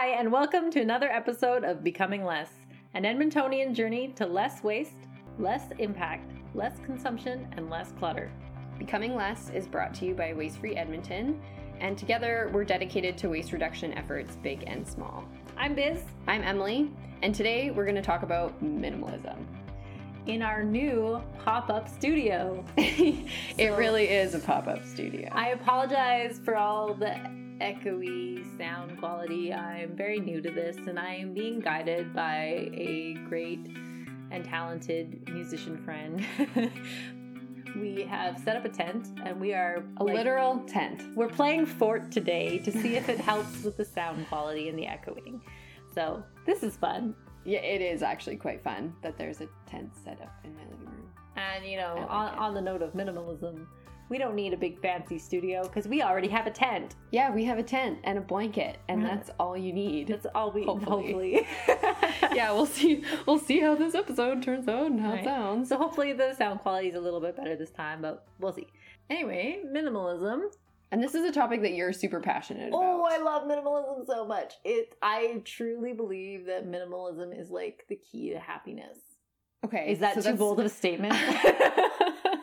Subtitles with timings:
[0.00, 2.50] Hi, and welcome to another episode of Becoming Less,
[2.94, 4.94] an Edmontonian journey to less waste,
[5.40, 8.30] less impact, less consumption, and less clutter.
[8.78, 11.42] Becoming Less is brought to you by Waste Free Edmonton,
[11.80, 15.24] and together we're dedicated to waste reduction efforts, big and small.
[15.56, 15.98] I'm Biz.
[16.28, 16.92] I'm Emily,
[17.22, 19.36] and today we're going to talk about minimalism.
[20.26, 22.64] In our new pop up studio.
[22.76, 25.28] it really is a pop up studio.
[25.32, 27.18] I apologize for all the
[27.60, 29.52] echoey sound quality.
[29.52, 33.66] I'm very new to this and I am being guided by a great
[34.30, 36.24] and talented musician friend.
[37.76, 41.02] we have set up a tent and we are a like, literal tent.
[41.16, 44.86] We're playing fort today to see if it helps with the sound quality and the
[44.86, 45.40] echoing.
[45.94, 47.14] So, this is fun.
[47.44, 50.86] Yeah, it is actually quite fun that there's a tent set up in my living
[50.86, 51.08] room.
[51.36, 53.66] And you know, like on, on the note of minimalism,
[54.08, 56.96] we don't need a big fancy studio because we already have a tent.
[57.10, 60.08] Yeah, we have a tent and a blanket, and that's all you need.
[60.08, 61.44] That's all we hopefully.
[61.66, 62.32] hopefully.
[62.34, 63.04] yeah, we'll see.
[63.26, 65.20] We'll see how this episode turns out and how right.
[65.20, 65.68] it sounds.
[65.68, 68.66] So hopefully the sound quality is a little bit better this time, but we'll see.
[69.10, 70.42] Anyway, minimalism.
[70.90, 73.00] And this is a topic that you're super passionate oh, about.
[73.00, 74.54] Oh, I love minimalism so much.
[74.64, 78.98] It I truly believe that minimalism is like the key to happiness.
[79.64, 79.92] Okay.
[79.92, 81.14] Is that so too bold of a statement?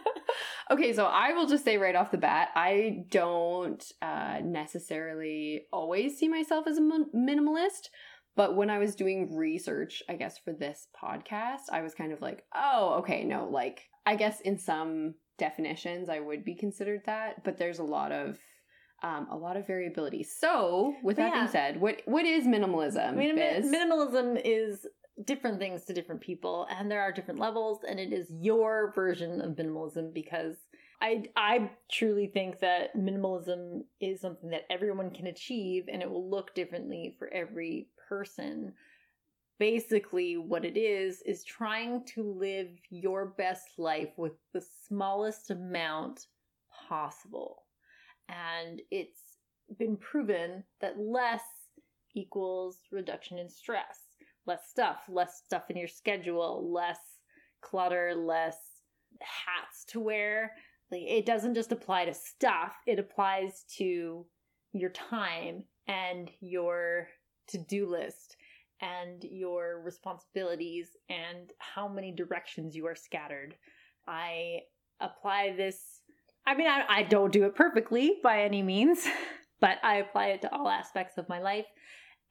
[0.72, 6.18] Okay, so I will just say right off the bat, I don't uh, necessarily always
[6.18, 7.90] see myself as a minimalist.
[8.36, 12.22] But when I was doing research, I guess for this podcast, I was kind of
[12.22, 17.44] like, oh, okay, no, like, I guess in some definitions, I would be considered that.
[17.44, 18.38] But there's a lot of
[19.04, 20.24] um, a lot of variability.
[20.24, 21.40] So, with that yeah.
[21.42, 23.10] being said, what what is minimalism?
[23.10, 24.86] I mean, minimalism is
[25.24, 29.40] different things to different people and there are different levels and it is your version
[29.40, 30.58] of minimalism because
[31.02, 36.30] I I truly think that minimalism is something that everyone can achieve and it will
[36.30, 38.74] look differently for every person.
[39.58, 46.28] Basically what it is is trying to live your best life with the smallest amount
[46.90, 47.64] possible.
[48.28, 49.38] And it's
[49.78, 51.44] been proven that less
[52.16, 54.05] equals reduction in stress
[54.46, 57.00] less stuff, less stuff in your schedule, less
[57.62, 58.58] clutter, less
[59.22, 60.52] hats to wear.
[60.92, 64.26] Like it doesn't just apply to stuff, it applies to
[64.74, 67.08] your time and your
[67.48, 68.38] to-do list
[68.82, 73.56] and your responsibilities and how many directions you are scattered.
[74.08, 74.60] I
[75.00, 76.02] apply this
[76.48, 79.08] I mean I, I don't do it perfectly by any means,
[79.60, 81.66] but I apply it to all aspects of my life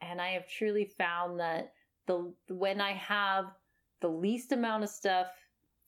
[0.00, 1.72] and I have truly found that
[2.06, 3.46] the when I have
[4.00, 5.28] the least amount of stuff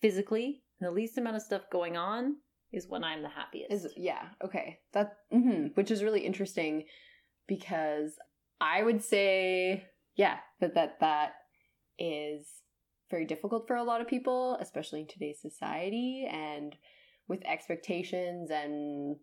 [0.00, 2.36] physically the least amount of stuff going on
[2.72, 3.72] is when I'm the happiest.
[3.72, 4.80] Is yeah, okay.
[4.92, 6.84] That mm-hmm, which is really interesting
[7.46, 8.12] because
[8.60, 9.84] I would say
[10.16, 11.32] yeah, that that that
[11.98, 12.46] is
[13.10, 16.74] very difficult for a lot of people, especially in today's society and
[17.28, 19.16] with expectations and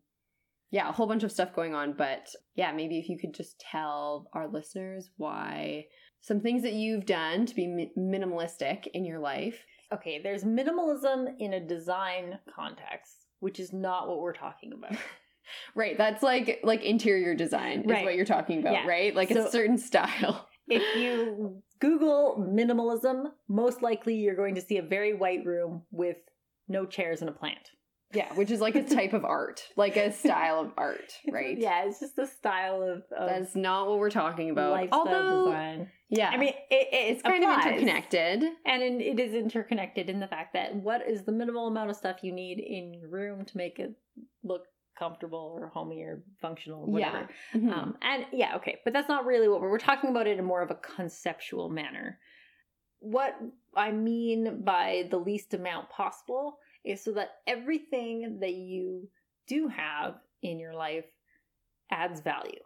[0.72, 3.60] yeah, a whole bunch of stuff going on, but yeah, maybe if you could just
[3.60, 5.86] tell our listeners why
[6.24, 9.66] some things that you've done to be mi- minimalistic in your life.
[9.94, 14.98] Okay, there's minimalism in a design context, which is not what we're talking about.
[15.76, 18.06] right, that's like like interior design is right.
[18.06, 18.88] what you're talking about, yeah.
[18.88, 19.14] right?
[19.14, 20.48] Like so, a certain style.
[20.70, 26.18] if you Google minimalism, most likely you're going to see a very white room with
[26.70, 27.72] no chairs and a plant.
[28.14, 31.58] Yeah, which is like a type of art, like a style of art, right?
[31.58, 34.72] yeah, it's just a style of, of That's not what we're talking about.
[34.72, 35.90] Lifestyle Although, design.
[36.10, 37.66] Yeah, I mean, it, it's kind applies.
[37.66, 41.68] of interconnected, and in, it is interconnected in the fact that what is the minimal
[41.68, 43.94] amount of stuff you need in your room to make it
[44.44, 44.64] look
[44.98, 47.28] comfortable or homey or functional or whatever.
[47.54, 47.60] Yeah.
[47.60, 47.70] Mm-hmm.
[47.70, 50.46] Um, and yeah, okay, but that's not really what we're, we're talking about it in
[50.46, 52.20] more of a conceptual manner.
[53.00, 53.36] What
[53.76, 59.10] I mean by the least amount possible is so that everything that you
[59.48, 61.06] do have in your life
[61.92, 62.62] adds value.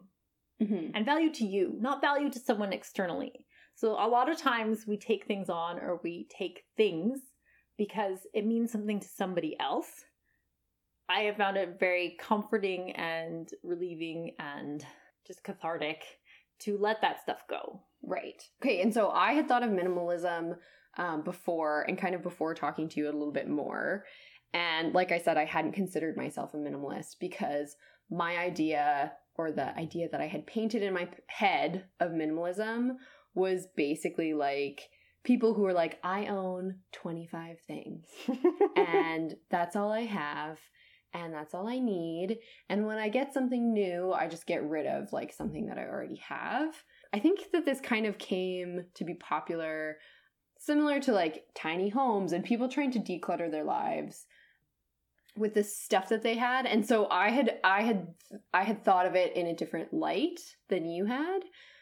[0.62, 0.96] Mm-hmm.
[0.96, 3.46] And value to you, not value to someone externally.
[3.76, 7.20] So a lot of times we take things on or we take things
[7.78, 9.88] because it means something to somebody else.
[11.10, 14.84] I have found it very comforting and relieving and
[15.28, 16.02] just cathartic
[16.62, 17.84] to let that stuff go.
[18.02, 18.42] Right.
[18.62, 18.82] Okay.
[18.82, 20.56] And so I had thought of minimalism
[20.98, 24.06] um, before and kind of before talking to you a little bit more.
[24.54, 27.76] And like I said, I hadn't considered myself a minimalist because
[28.10, 32.96] my idea or the idea that I had painted in my head of minimalism
[33.36, 34.82] was basically like
[35.24, 38.06] people who are like, I own 25 things
[38.76, 40.58] and that's all I have
[41.14, 42.40] and that's all I need.
[42.70, 45.84] And when I get something new, I just get rid of like something that I
[45.84, 46.74] already have.
[47.14, 49.98] I I think that this kind of came to be popular
[50.60, 54.26] similar to like tiny homes and people trying to declutter their lives
[55.38, 58.08] with the stuff that they had and so i had i had
[58.54, 60.40] i had thought of it in a different light
[60.70, 61.40] than you had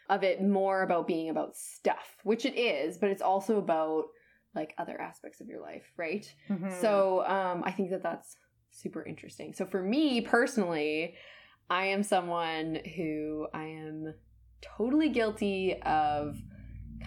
[0.10, 4.06] of it more about being about stuff which it is but it's also about
[4.54, 6.82] like other aspects of your life right Mhm.
[6.82, 8.36] so um, I think that that's
[8.72, 9.54] super interesting.
[9.54, 11.16] So for me personally,
[11.70, 14.14] I am someone who I am
[14.62, 16.36] totally guilty of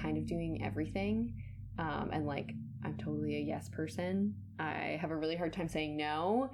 [0.00, 1.34] kind of doing everything.
[1.78, 2.52] Um, and like,
[2.84, 4.34] I'm totally a yes person.
[4.58, 6.50] I have a really hard time saying no.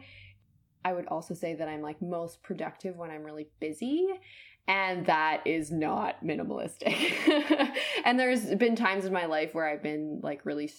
[0.85, 4.07] I would also say that I'm like most productive when I'm really busy.
[4.67, 6.97] And that is not minimalistic.
[8.05, 10.71] and there's been times in my life where I've been like really,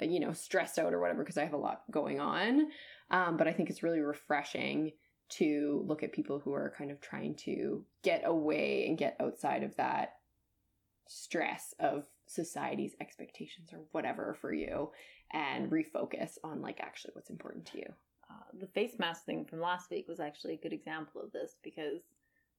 [0.00, 2.68] you know, stressed out or whatever because I have a lot going on.
[3.10, 4.92] Um, but I think it's really refreshing
[5.30, 9.62] to look at people who are kind of trying to get away and get outside
[9.62, 10.14] of that
[11.08, 14.90] stress of society's expectations or whatever for you
[15.32, 17.94] and refocus on like actually what's important to you.
[18.30, 21.56] uh, the face mask thing from last week was actually a good example of this
[21.62, 22.02] because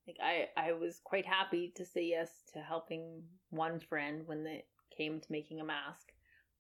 [0.08, 4.68] like I I was quite happy to say yes to helping one friend when it
[4.96, 6.12] came to making a mask.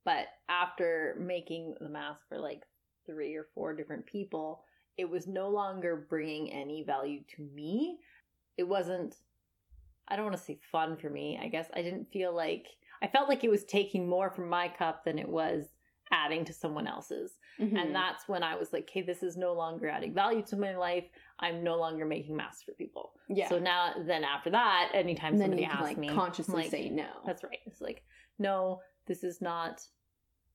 [0.05, 2.63] But after making the mask for like
[3.05, 4.63] three or four different people,
[4.97, 7.99] it was no longer bringing any value to me.
[8.57, 9.15] It wasn't
[10.07, 11.39] I don't want to say fun for me.
[11.41, 12.67] I guess I didn't feel like
[13.03, 15.65] I felt like it was taking more from my cup than it was
[16.11, 17.33] adding to someone else's.
[17.59, 17.75] Mm-hmm.
[17.75, 20.75] And that's when I was like, okay, this is no longer adding value to my
[20.75, 21.05] life.
[21.39, 23.11] I'm no longer making masks for people.
[23.29, 23.49] yeah.
[23.49, 27.07] So now, then after that, anytime somebody asks like me, consciously like, say no.
[27.25, 27.59] that's right.
[27.65, 28.03] It's like,
[28.39, 29.81] no, this is not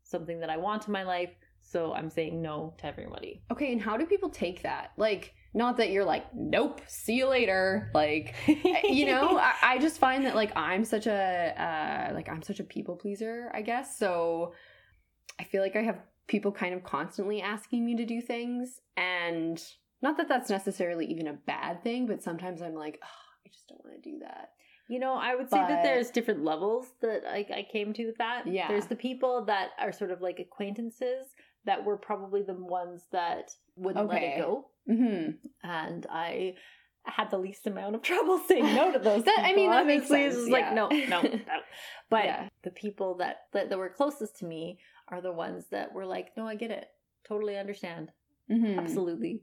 [0.03, 1.31] something that I want in my life.
[1.61, 3.43] So I'm saying no to everybody.
[3.53, 4.93] Okay, and how do people take that?
[4.97, 7.91] Like, not that you're like, nope, see you later.
[7.95, 8.35] Like,
[8.85, 12.61] you know, I, I just find that like I'm such a uh, like I'm such
[12.61, 13.99] a people pleaser, I guess.
[13.99, 14.53] So
[15.41, 19.63] I feel like I have people kind of constantly asking me to do things, and
[20.03, 23.69] not that that's necessarily even a bad thing, but sometimes I'm like, oh, I just
[23.69, 24.51] don't want to do that.
[24.89, 28.17] You know, I would say that there's different levels that I, I came to with
[28.19, 28.47] that.
[28.47, 28.69] Yeah.
[28.69, 31.27] There's the people that are sort of like acquaintances
[31.65, 34.67] that were probably the ones that wouldn't let it go.
[34.91, 35.31] Mm-hmm.
[35.69, 36.55] and I
[37.05, 39.25] had the least amount of trouble saying no to those.
[39.27, 41.41] That- I mean, that makes Honestly, it's sense, just like no, no, no.
[42.11, 42.49] But Yeah.
[42.65, 44.79] the people that, that that were closest to me
[45.09, 46.87] are the ones that were like, no, I get it,
[47.27, 48.13] totally understand,
[48.51, 48.79] Mm-hmm.
[48.79, 49.43] absolutely.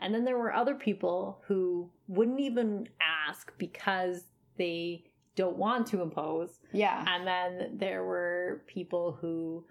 [0.00, 2.88] And then there were other people who wouldn't even
[3.28, 4.24] ask because
[4.56, 5.04] they
[5.36, 6.58] don't want to impose.
[6.72, 7.04] Yeah.
[7.06, 9.66] And then there were people who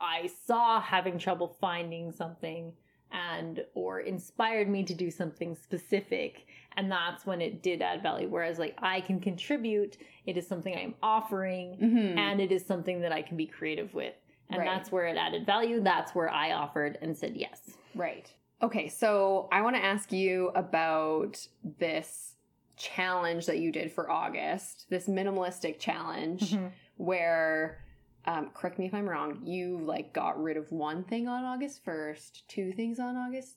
[0.00, 2.72] I saw having trouble finding something
[3.12, 8.28] and or inspired me to do something specific and that's when it did add value
[8.28, 12.18] whereas like I can contribute it is something I'm offering Mm-hmm.
[12.18, 14.14] and it is something that I can be creative with
[14.50, 14.66] and Right.
[14.66, 17.60] that's where it added value that's where I offered and said yes
[17.94, 18.28] Right.
[18.62, 21.38] Okay, so I want to ask you about
[21.78, 22.34] this
[22.76, 26.56] challenge that you did for August, this minimalistic challenge
[26.96, 27.78] where
[28.26, 31.84] um, correct me if I'm wrong, you like got rid of one thing on August
[31.84, 33.56] 1st, two things on August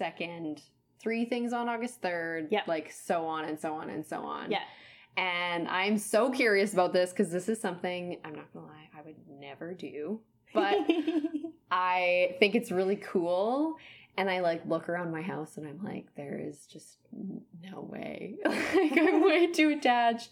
[0.00, 0.60] 2nd,
[1.00, 2.62] three things on August 3rd, Yeah.
[2.66, 4.50] like so on and so on and so on.
[4.50, 4.62] yeah
[5.16, 9.02] And I'm so curious about this because this is something I'm not gonna lie, I
[9.02, 10.20] would never do.
[10.54, 10.76] But
[11.70, 13.76] I think it's really cool.
[14.16, 16.98] And I like look around my house and I'm like, there is just
[17.62, 18.34] no way.
[18.44, 20.30] like I'm way too attached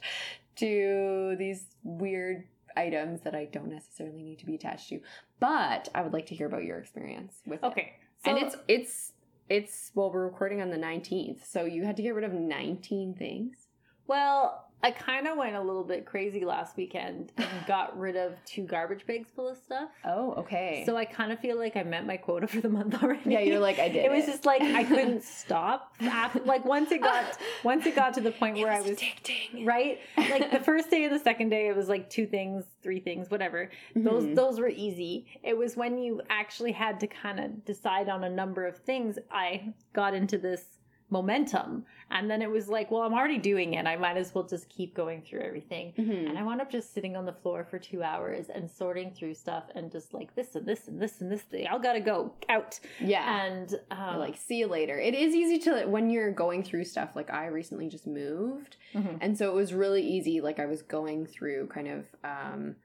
[0.56, 2.44] to these weird
[2.76, 5.00] items that I don't necessarily need to be attached to.
[5.40, 7.66] But I would like to hear about your experience with it.
[7.66, 9.12] okay so and it's it's
[9.48, 13.14] it's well, we're recording on the 19th, so you had to get rid of 19
[13.14, 13.68] things.
[14.06, 18.34] Well, I kind of went a little bit crazy last weekend and got rid of
[18.44, 19.88] two garbage bags full of stuff.
[20.04, 20.82] Oh, okay.
[20.86, 23.30] So I kind of feel like I met my quota for the month already.
[23.30, 24.04] yeah, you're like I did.
[24.04, 25.94] It was just like I couldn't stop.
[26.00, 29.66] After, like once it got once it got to the point where I was addicting.
[29.66, 33.00] right, like the first day and the second day, it was like two things, three
[33.00, 33.70] things, whatever.
[33.96, 34.34] Those Mhm.
[34.36, 35.26] those were easy.
[35.42, 39.18] It was when you actually had to kind of decide on a number of things.
[39.32, 40.75] I got into this
[41.10, 43.86] momentum, and then it was like, well, I'm already doing it.
[43.86, 45.92] I might as well just keep going through everything.
[45.96, 46.28] Mhm.
[46.28, 49.34] And I wound up just sitting on the floor for two hours and sorting through
[49.34, 51.66] stuff and just like this and this and this and this thing.
[51.66, 52.78] I gotta go out.
[53.00, 53.44] yeah.
[53.44, 54.98] And um, like see you later.
[54.98, 57.14] It is easy to when you're going through stuff.
[57.14, 59.18] Like I recently just moved, mhm.
[59.20, 60.40] and so it was really easy.
[60.40, 62.76] Like I was going through kind of, um,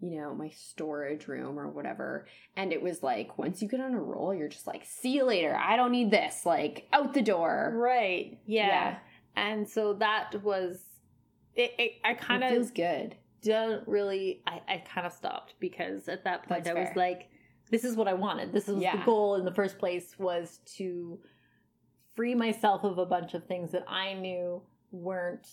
[0.00, 2.26] you know, my storage room or whatever,
[2.56, 5.24] and it was like once you get on a roll, you're just like, see you
[5.24, 5.54] later.
[5.54, 6.46] I don't need this.
[6.46, 7.72] Like out the door.
[7.76, 8.66] right, yeah.
[8.66, 8.96] Yeah.
[9.36, 10.80] And so that was
[11.54, 13.16] it, it I kind of feels good.
[13.42, 17.28] don't really I, I kind of stopped because at that point That's I was like
[17.70, 18.52] this is what I wanted.
[18.52, 18.96] This was Yeah.
[18.96, 21.18] the goal in the first place was to
[22.16, 25.46] free myself of a bunch of things that I knew weren't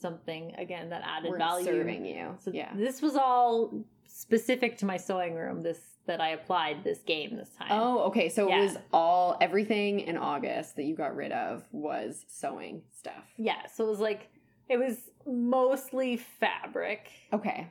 [0.00, 1.66] something again that added We're value.
[1.66, 2.36] serving you.
[2.38, 2.72] So yeah.
[2.74, 7.50] this was all specific to my sewing room this that I applied this game this
[7.58, 7.68] time.
[7.70, 8.28] Oh, okay.
[8.28, 8.58] So Yeah.
[8.58, 13.24] it was all everything in August that you got rid of was sewing stuff.
[13.36, 14.28] Yeah, so it was like
[14.68, 17.10] it was mostly fabric.
[17.32, 17.68] Okay.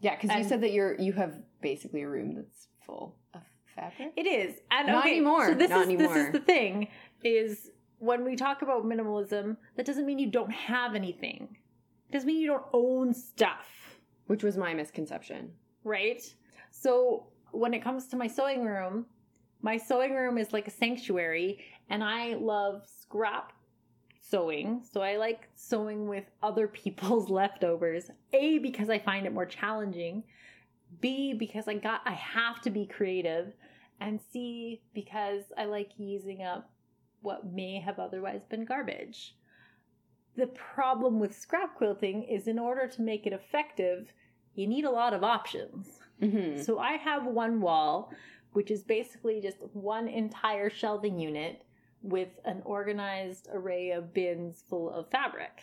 [0.00, 3.42] Yeah, because you said that you're you have basically a room that's full of
[3.74, 4.12] fabric.
[4.16, 4.56] It is.
[4.70, 5.48] And Not okay, anymore.
[5.48, 6.88] So this Not is this is the thing
[7.22, 11.56] is when we talk about minimalism, that doesn't mean you don't have anything.
[12.08, 15.52] It doesn't mean you don't own stuff, Which was my misconception.
[15.84, 16.22] right?
[16.70, 19.06] So when it comes to my sewing room,
[19.62, 23.52] my sewing room is like a sanctuary and I love scrap
[24.20, 24.82] sewing.
[24.92, 28.10] So I like sewing with other people's leftovers.
[28.32, 30.24] A because I find it more challenging.
[31.00, 33.52] B because I got I have to be creative.
[34.00, 36.70] And C because I like using up
[37.26, 39.34] what may have otherwise been garbage.
[40.36, 44.12] The problem with scrap quilting is in order to make it effective,
[44.54, 45.98] you need a lot of options.
[46.22, 46.62] Mm-hmm.
[46.62, 48.12] So I have one wall,
[48.52, 51.64] which is basically just one entire shelving unit
[52.00, 55.62] with an organized array of bins full of fabric.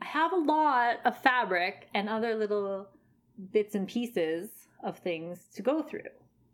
[0.00, 2.88] I have a lot of fabric and other little
[3.52, 4.48] bits and pieces
[4.82, 6.08] of things to go through.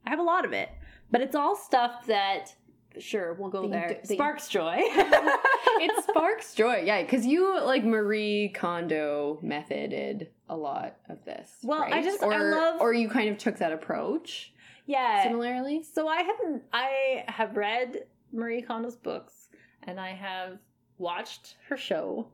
[0.05, 0.69] I have a lot of it,
[1.13, 2.55] but it's all stuff that,
[2.99, 4.01] sure, we'll go you there.
[4.09, 4.77] you- Sparks joy.
[4.83, 11.51] it sparks joy, yeah, because you like Marie Kondo methoded a lot of this.
[11.63, 12.05] Well, I right?
[12.05, 14.53] just- I love- or you kind of took that approach
[14.87, 15.23] yeah.
[15.25, 15.83] similarly.
[15.83, 16.63] So I haven't.
[16.73, 19.49] I have read Marie Kondo's books,
[19.85, 20.59] and I have
[20.99, 22.29] watched her show,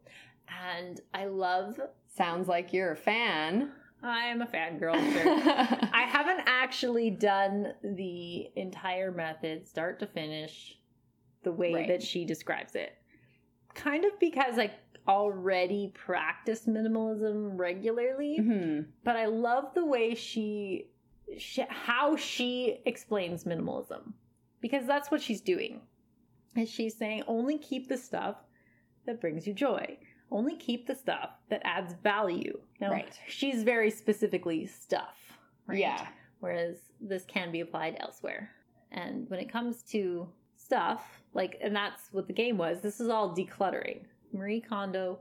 [0.76, 1.78] and I love.
[2.16, 3.70] Sounds like you're a fan.
[4.02, 4.94] I'm a fangirl.
[5.12, 5.88] Sure.
[5.92, 10.78] I haven't actually done the entire method, start to finish,
[11.42, 11.88] the way Right.
[11.88, 12.92] that she describes it.
[13.74, 14.70] Kind of because I
[15.06, 18.86] already practice minimalism regularly Mhm.
[19.04, 20.90] but I love the way she,
[21.38, 24.12] she how she explains minimalism
[24.60, 25.80] because that's what she's doing.
[26.56, 28.36] And she's saying only keep the stuff
[29.06, 29.98] that brings you joy.
[30.30, 32.60] Only keep the stuff that adds value.
[32.80, 33.18] Now, Right.
[33.28, 35.78] she's very specifically stuff, right?
[35.78, 36.06] Yeah.
[36.40, 38.50] Whereas this can be applied elsewhere.
[38.90, 43.08] And when it comes to stuff, like, and that's what the game was, this is
[43.08, 44.04] all decluttering.
[44.32, 45.18] Marie Kondo,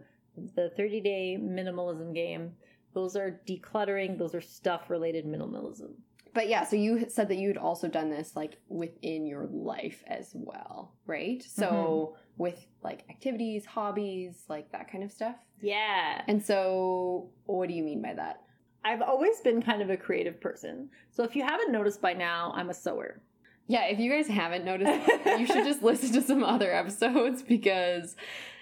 [0.56, 2.56] the 30 day minimalism game,
[2.94, 5.92] those are decluttering, those are stuff related minimalism.
[6.34, 10.32] But yeah, so you said that you'd also done this like within your life as
[10.34, 11.42] well, right?
[11.42, 12.22] So mm-hmm.
[12.38, 15.36] With like activities, hobbies, like that kind of stuff.
[15.62, 16.22] Yeah.
[16.28, 18.42] And so what do you mean by that?
[18.86, 20.90] I've always been kind of a creative person.
[21.12, 23.22] So if you haven't noticed by now, I'm a sewer.
[23.66, 28.16] Yeah, if you guys haven't noticed, you should just listen to some other episodes because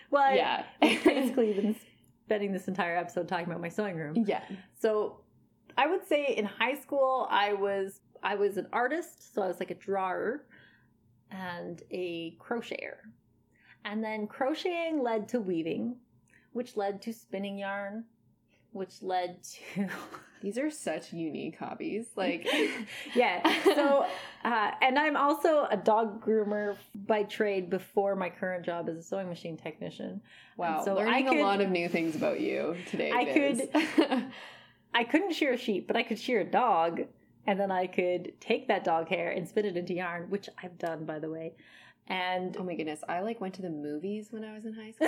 [0.09, 0.63] Well, yeah.
[0.81, 1.75] I've basically been
[2.25, 4.23] spending this entire episode talking about my sewing room.
[4.25, 4.41] yeah.
[4.79, 5.19] So
[5.77, 9.59] I would say in high school I was I was an artist, so I was
[9.59, 10.45] like a drawer
[11.29, 12.95] and a crocheter.
[13.85, 15.95] And then crocheting led to weaving,
[16.53, 18.05] which led to spinning yarn,
[18.71, 19.87] which led to
[20.41, 22.07] These are such unique hobbies.
[22.15, 22.47] Like
[23.15, 23.41] yeah.
[23.63, 24.05] So
[24.43, 29.03] uh, and I'm also a dog groomer by trade before my current job as a
[29.03, 30.21] sewing machine technician.
[30.57, 33.11] wow, so I learning could- a lot of new things about you today.
[33.11, 33.69] I Biz.
[34.93, 37.01] I couldn't shear a sheep, but I could shear a dog,
[37.45, 40.77] and then I could take that dog hair and spin it into yarn, which I've
[40.77, 41.53] done, by the way.
[42.07, 44.91] And oh my goodness, I like went to the movies when I was in high
[44.91, 45.07] school.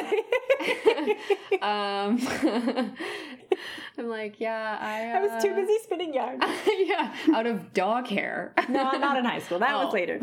[1.62, 2.94] um,
[3.98, 5.12] I'm like, yeah, I.
[5.18, 6.40] I was too uh, busy spinning yarn.
[6.80, 8.54] yeah, out of dog hair.
[8.70, 9.60] No, not in high school.
[9.60, 9.86] That Oh.
[9.86, 10.20] was later.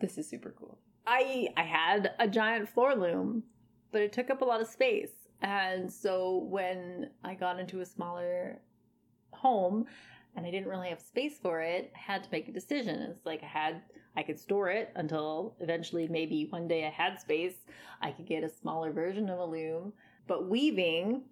[0.00, 0.78] This is super cool.
[1.06, 3.44] I I had a giant floor loom,
[3.92, 5.10] but it took up a lot of space.
[5.42, 8.60] And so when I got into a smaller
[9.32, 9.86] home
[10.36, 13.00] and I didn't really have space for it, I had to make a decision.
[13.02, 13.82] It's like I had
[14.16, 17.54] I could store it until eventually maybe one day I had space.
[18.02, 19.92] I could get a smaller version of a loom.
[20.26, 21.22] But weaving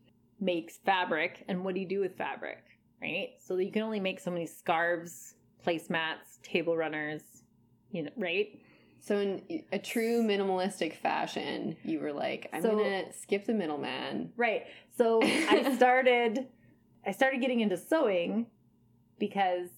[0.40, 2.58] makes fabric, and what do you do with fabric?
[3.02, 3.30] Right?
[3.38, 5.34] So you can only make so many scarves,
[5.66, 7.22] placemats, table runners,
[7.90, 8.58] you know, right?
[9.00, 14.32] So in a true minimalistic fashion, you were like, I'm So- gonna skip the middleman.
[14.36, 14.66] Right.
[14.96, 16.46] So I started
[17.06, 18.46] I started getting into sewing
[19.18, 19.68] because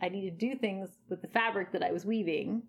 [0.00, 2.62] I needed to do things with the fabric that I was weaving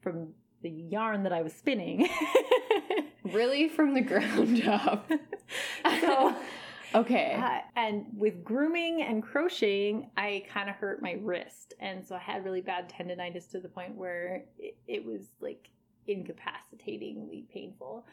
[0.00, 0.28] from
[0.62, 2.08] the yarn that I was spinning.
[3.32, 5.10] really from the ground up.
[6.00, 6.34] so
[6.94, 7.34] okay.
[7.38, 11.74] Uh, and with grooming and crocheting, I kind of hurt my wrist.
[11.80, 15.68] And so I had really bad tendonitis to the point where it, it was like
[16.08, 18.06] incapacitatingly painful.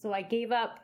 [0.00, 0.80] So I gave up.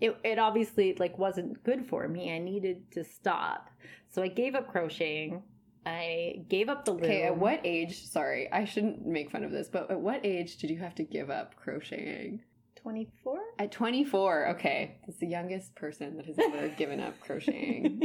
[0.00, 2.32] It, it obviously like wasn't good for me.
[2.32, 3.68] I needed to stop.
[4.08, 5.42] So I gave up crocheting.
[5.86, 7.04] I gave up the loom.
[7.04, 8.06] Okay, at what age?
[8.06, 11.04] Sorry, I shouldn't make fun of this, but at what age did you have to
[11.04, 12.42] give up crocheting?
[12.76, 13.40] 24?
[13.58, 14.96] At 24, okay.
[15.06, 18.02] That's the youngest person that has ever given up crocheting.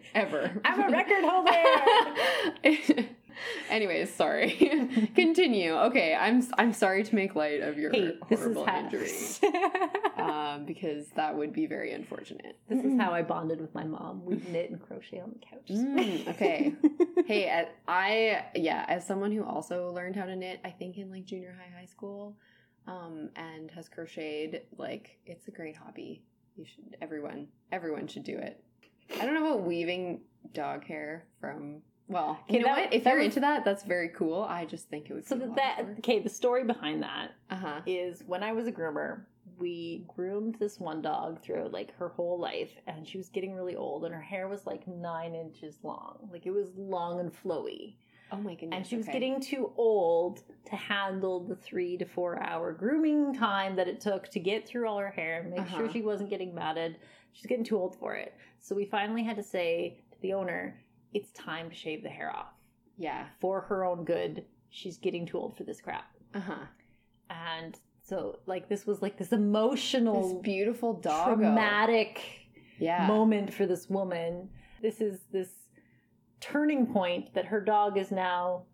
[0.14, 0.60] ever.
[0.64, 1.24] I'm a record
[2.64, 3.08] holder!
[3.68, 5.10] Anyways, sorry.
[5.14, 5.74] Continue.
[5.74, 9.52] Okay, I'm I'm sorry to make light of your hey, this horrible is injury.
[10.16, 12.58] um, because that would be very unfortunate.
[12.68, 14.24] This is how I bonded with my mom.
[14.24, 15.68] We knit and crochet on the couch.
[15.70, 16.74] Mm, okay.
[17.26, 21.10] hey, at, I yeah, as someone who also learned how to knit, I think in
[21.10, 22.36] like junior high, high school,
[22.86, 26.22] um, and has crocheted, like it's a great hobby.
[26.56, 28.62] You should everyone everyone should do it.
[29.18, 30.20] I don't know about weaving
[30.52, 32.92] dog hair from well, you know that- what?
[32.94, 34.42] If you're was- into that, that's very cool.
[34.42, 37.80] I just think it would So be that, that okay, the story behind that Uh-huh.
[37.86, 39.24] is when I was a groomer,
[39.58, 43.76] we groomed this one dog throughout like her whole life, and she was getting really
[43.76, 47.96] old, and her hair was like nine inches long, like it was long and flowy,
[48.32, 48.76] Oh my goodness.
[48.76, 49.12] and she was okay.
[49.18, 54.28] getting too old to handle the three to four hour grooming time that it took
[54.30, 55.92] to get through all her hair and make sure Uh-huh.
[55.92, 56.96] she wasn't getting matted.
[57.32, 60.80] She's getting too old for it, so we finally had to say to the owner,
[61.12, 62.52] "It's time to shave the hair off
[62.96, 63.26] Yeah.
[63.40, 64.44] for her own good.
[64.68, 66.66] She's getting too old for this crap." Uh-huh.
[67.28, 71.26] and so like this was like this emotional This beautiful dog.
[71.38, 72.20] traumatic
[72.78, 73.06] Yeah.
[73.06, 74.50] moment for this woman
[74.82, 75.68] this is this
[76.40, 78.64] turning point that her dog is now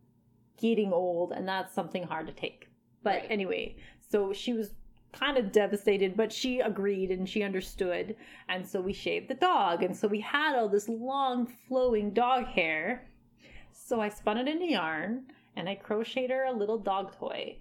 [0.58, 2.68] getting old and that's something hard to take
[3.02, 3.30] but Right.
[3.30, 4.74] anyway so she was
[5.18, 8.14] kind of devastated but she agreed and she understood
[8.48, 12.44] and so we shaved the dog and so we had all this long flowing dog
[12.46, 13.06] hair
[13.72, 15.22] so i spun it into yarn
[15.56, 17.56] and i crocheted her a little dog toy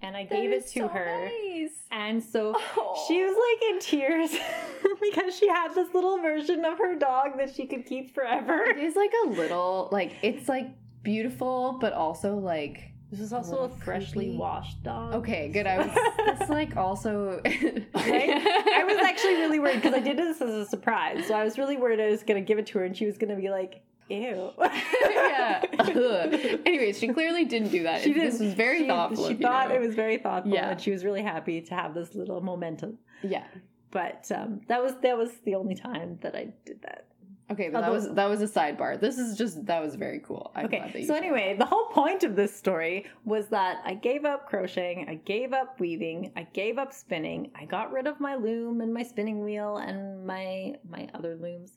[0.00, 1.72] and i That gave it to so her nice.
[1.90, 3.04] and so Oh.
[3.08, 4.30] she was like in tears
[5.00, 8.62] because she had this little version of her dog that she could keep forever.
[8.64, 10.68] It is like a little like it's like
[11.02, 14.36] beautiful, but also like This is also a little freshly creepy.
[14.38, 15.14] washed dog.
[15.14, 15.66] okay, good.
[15.66, 15.90] I was
[16.40, 17.84] it's like also Right?
[17.94, 21.26] I was actually really worried because I did this as a surprise.
[21.26, 23.06] So I was really worried I was going to give it to her and she
[23.06, 24.50] was going to be like, ew.
[24.58, 25.64] yeah.
[25.78, 26.60] Ugh.
[26.66, 28.02] Anyways, she clearly didn't do that.
[28.02, 29.26] She This was very she, thoughtful.
[29.26, 30.70] She of you, thought it was very thoughtful Yeah.
[30.70, 32.98] and she was really happy to have this little momentum.
[33.22, 33.44] Yeah.
[33.90, 37.06] But um, that was that was the only time that I did that.
[37.50, 39.00] Okay, but that was that was a sidebar.
[39.00, 40.52] This is just that was very cool.
[40.54, 44.46] I'm Okay, so anyway, the whole point of this story was that I gave up
[44.48, 48.80] crocheting, I gave up weaving, I gave up spinning, I got rid of my loom
[48.82, 51.72] and my spinning wheel and my my other looms,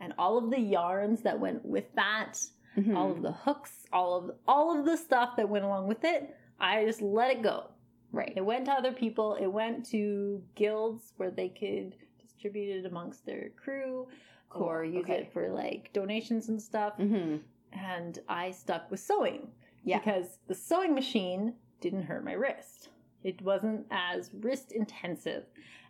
[0.00, 2.34] and all of the yarns that went with that.
[2.76, 2.96] Mhm.
[2.96, 6.34] all of the hooks, all of all of the stuff that went along with it.
[6.58, 7.68] I just let it go.
[8.12, 8.32] right.
[8.36, 9.34] It went to other people.
[9.36, 14.08] It went to guilds where they could distribute it amongst their crew
[14.54, 15.18] or use okay.
[15.22, 17.36] it for like donations and stuff hmm
[17.74, 19.48] and I stuck with sewing.
[19.82, 19.98] Yeah.
[19.98, 22.90] Because the sewing machine didn't hurt my wrist.
[23.24, 25.44] It wasn't as wrist intensive.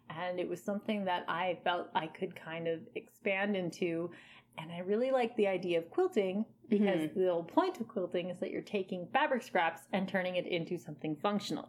[0.08, 4.10] And it was something that I felt I could kind of expand into.
[4.58, 7.14] And I really like the idea of quilting because Mhm.
[7.14, 10.78] the whole point of quilting is that you're taking fabric scraps and turning it into
[10.78, 11.68] something functional.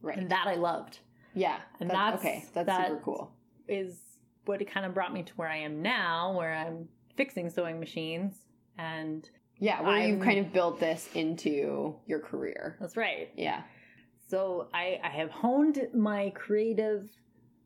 [0.00, 0.16] Right.
[0.16, 1.00] And that I loved.
[1.34, 1.60] yeah.
[1.80, 2.44] and that- that's- okay.
[2.54, 3.32] That's that- super cool.
[3.68, 4.07] Is
[4.48, 7.78] what it kind of brought me to where I am now, where I'm fixing sewing
[7.78, 8.34] machines.
[8.78, 12.76] And Yeah, where you've kind of built this into your career.
[12.80, 13.28] that's right.
[13.36, 13.62] Yeah.
[14.28, 17.08] So I, I have honed my creative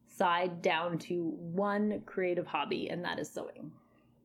[0.08, 3.72] side down to one creative hobby, and that is sewing.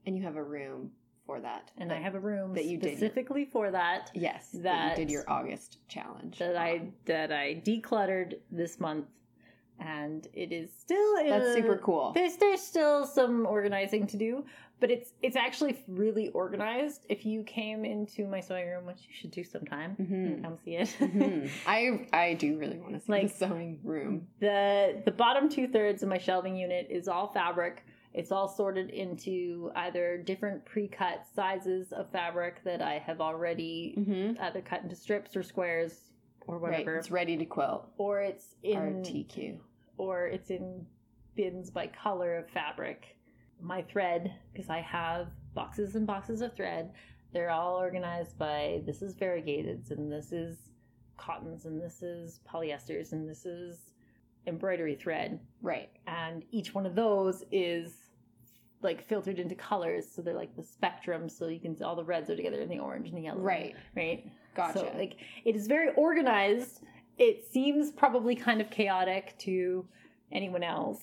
[0.06, 0.92] And you have a room
[1.26, 1.72] for that.
[1.78, 5.12] And I have a room that you specifically for that yes, that, that- you did
[5.12, 6.40] your August challenge.
[6.40, 9.06] that I that I decluttered this month,
[9.80, 12.12] and it is still That's a- super cool.
[12.14, 14.46] There's there's still some organizing to do,
[14.80, 17.06] but it's it's actually really organized.
[17.10, 20.44] If you came into my sewing room, which you should do sometime, Mhm.
[20.44, 20.96] come see it.
[21.00, 21.50] Mhm.
[21.68, 24.28] I I do really want to see Like- the sewing room.
[24.40, 27.84] the the bottom two thirds of my shelving unit is all fabric.
[28.14, 34.42] It's all sorted into either different pre-cut sizes of fabric that I have already Mm-hmm.
[34.42, 36.10] either cut into strips or squares
[36.48, 37.92] or Right, whatever, it's ready to quilt.
[37.98, 39.60] or it's in RTQ.
[39.98, 40.86] Or it's in
[41.36, 43.16] bins by color of fabric.
[43.62, 46.92] My thread, because I have boxes and boxes of thread,
[47.34, 50.58] they're all organized by this is variegateds and this is
[51.18, 53.94] cottons and this is polyesters and this is
[54.46, 55.90] embroidery thread, Right.
[56.08, 57.94] and each one of those is
[58.82, 62.04] like filtered into colors, so they're like the spectrum, so you can see all the
[62.04, 63.76] reds are together and the orange and the yellow, Right.
[63.96, 64.32] Right.
[64.56, 64.80] Gotcha.
[64.80, 66.84] So like it is very organized.
[67.18, 69.86] It seems probably kind of chaotic to
[70.32, 71.00] anyone else.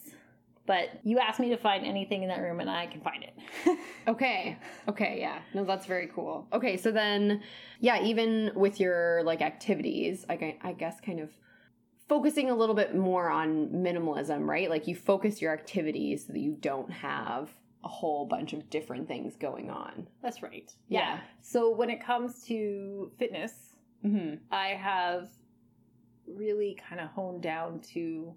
[0.66, 3.34] But you asked me to find anything in that room and I can find it.
[4.06, 4.58] Okay.
[4.86, 5.38] Okay, yeah.
[5.54, 6.46] No, that's very cool.
[6.52, 7.42] Okay, so then
[7.80, 11.30] yeah, even with your like activities, like I, I guess kind of
[12.06, 14.68] focusing a little bit more on minimalism, right?
[14.68, 17.48] Like you focus your activities so that you don't have
[17.82, 20.06] a whole bunch of different things going on.
[20.22, 20.70] That's right.
[20.88, 21.20] Yeah.
[21.40, 23.74] So when it comes to fitness,
[24.04, 24.40] Mhm.
[24.50, 25.30] I have
[26.26, 28.34] really kind of honed down to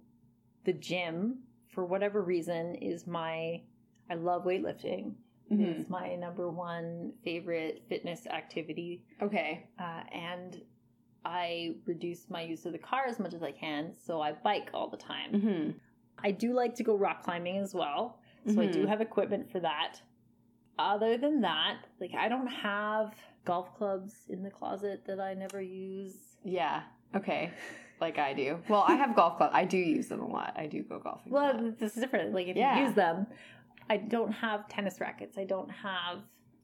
[0.66, 1.40] the gym
[1.74, 3.62] for whatever reason is my
[4.10, 5.14] I love weightlifting.
[5.52, 5.80] Mhm.
[5.80, 9.04] It's my number one favorite fitness activity.
[9.22, 9.68] Okay.
[9.80, 10.62] uh, and
[11.26, 14.70] I reduce my use of the car as much as I can, so I bike
[14.74, 15.32] all the time.
[15.34, 15.80] Mhm.
[16.20, 18.88] I do like to go rock climbing as well, so I do Mhm.
[18.88, 20.02] have equipment for that.
[20.80, 25.62] Other than that, like I don't have golf clubs in the closet that I never
[25.62, 26.38] use.
[26.44, 26.84] Yeah.
[27.16, 27.52] Okay.
[28.00, 28.60] Like I do.
[28.70, 29.54] Well, I have golf clubs.
[29.56, 30.54] I do use them a lot.
[30.56, 31.32] I do go golfing.
[31.32, 32.34] Well, this is different.
[32.34, 32.78] Like if Yeah.
[32.80, 33.26] you use them,
[33.90, 35.38] I don't have tennis rackets.
[35.38, 36.20] I don't have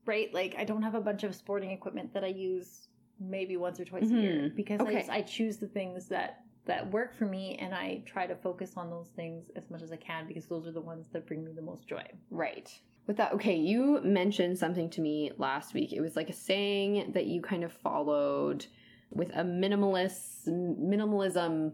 [0.06, 0.32] right.
[0.34, 2.88] Like I don't have a bunch of sporting equipment that I use
[3.20, 4.56] maybe once or twice a year Mhm.
[4.56, 4.96] because Okay.
[4.96, 8.36] I, just, I choose the things that that work for me and I try to
[8.36, 11.26] focus on those things as much as I can because those are the ones that
[11.28, 12.04] bring me the most joy.
[12.30, 12.70] Right.
[13.06, 15.92] With that, okay, you mentioned something to me last week.
[15.92, 18.66] It was like a saying that you kind of followed
[19.14, 21.74] with a minimalist minimalism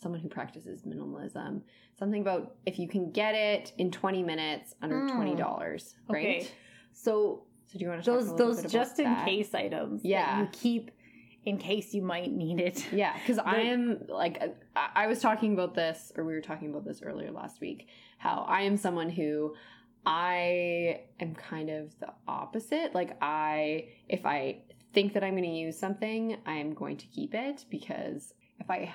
[0.00, 1.60] someone who practices minimalism.
[1.98, 5.10] Something about if you can get it in 20 minutes under Mm.
[5.36, 6.18] $20, right?
[6.24, 6.46] Okay.
[6.92, 9.26] So So do you want to talk those a those bit about just in that?
[9.26, 10.24] case items Yeah.
[10.24, 10.90] that you keep
[11.44, 12.86] in case you might need it.
[12.92, 14.40] Yeah, because I am like
[14.76, 17.88] I, I was talking about this, or we were talking about this earlier last week.
[18.18, 19.54] How I am someone who
[20.06, 22.94] I am kind of the opposite.
[22.94, 27.06] Like I, if I think that I'm going to use something, I am going to
[27.06, 28.92] keep it because if I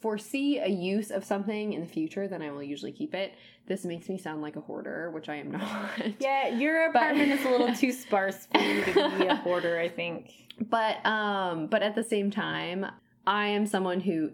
[0.00, 3.34] foresee a use of something in the future, then I will usually keep it.
[3.66, 5.90] This makes me sound like a hoarder, which I am not.
[6.18, 9.88] Yeah, your apartment is a little too sparse for you to be a hoarder, I
[9.88, 10.32] think.
[10.70, 12.86] but um but at the same time
[13.26, 14.30] i am someone who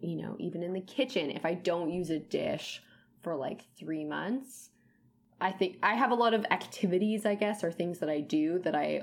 [0.00, 2.80] you know even in the kitchen if i don't use a dish
[3.22, 4.70] for like three months
[5.40, 8.60] i think i have a lot of activities i guess or things that i do
[8.60, 9.02] that i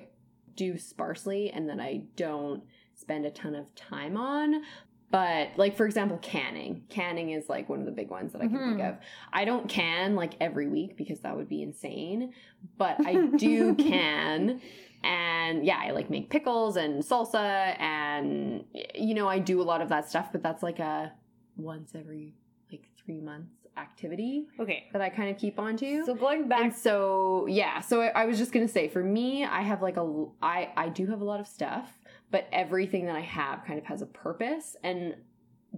[0.55, 2.63] do sparsely and that i don't
[2.95, 4.61] spend a ton of time on.
[5.09, 6.83] But like for example canning.
[6.87, 8.89] Canning is like one of the big ones that i can think Mhm.
[8.91, 8.97] of.
[9.33, 12.33] I don't can like every week because that would be insane
[12.77, 14.61] but i do can.
[15.03, 18.63] And yeah i like make pickles and salsa and
[18.95, 21.11] you know i do a lot of that stuff but that's like a
[21.57, 22.35] once every
[22.71, 24.87] like three months activity Okay.
[24.93, 28.07] that i kind of keep on to So going back and so yeah so I,
[28.07, 31.21] I was just gonna say for me i have like a i i do have
[31.21, 31.89] a lot of stuff
[32.31, 35.15] but everything that i have kind of has a purpose and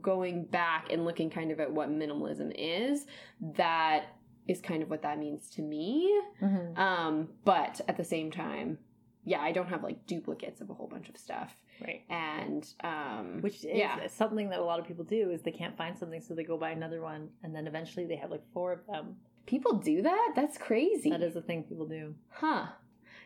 [0.01, 3.05] going back and looking kind of at what minimalism is
[3.57, 4.05] that
[4.47, 6.77] is kind of what that means to me Mhm.
[6.77, 8.79] um but at the same time
[9.23, 12.03] yeah i don't have like duplicates of a whole bunch of stuff Right.
[12.09, 15.75] and um Which is yeah something that a lot of people do is they can't
[15.77, 18.71] find something so they go buy another one and then eventually they have like four
[18.73, 19.15] of them.
[19.45, 22.15] people do that that's crazy That is a thing people do.
[22.29, 22.67] huh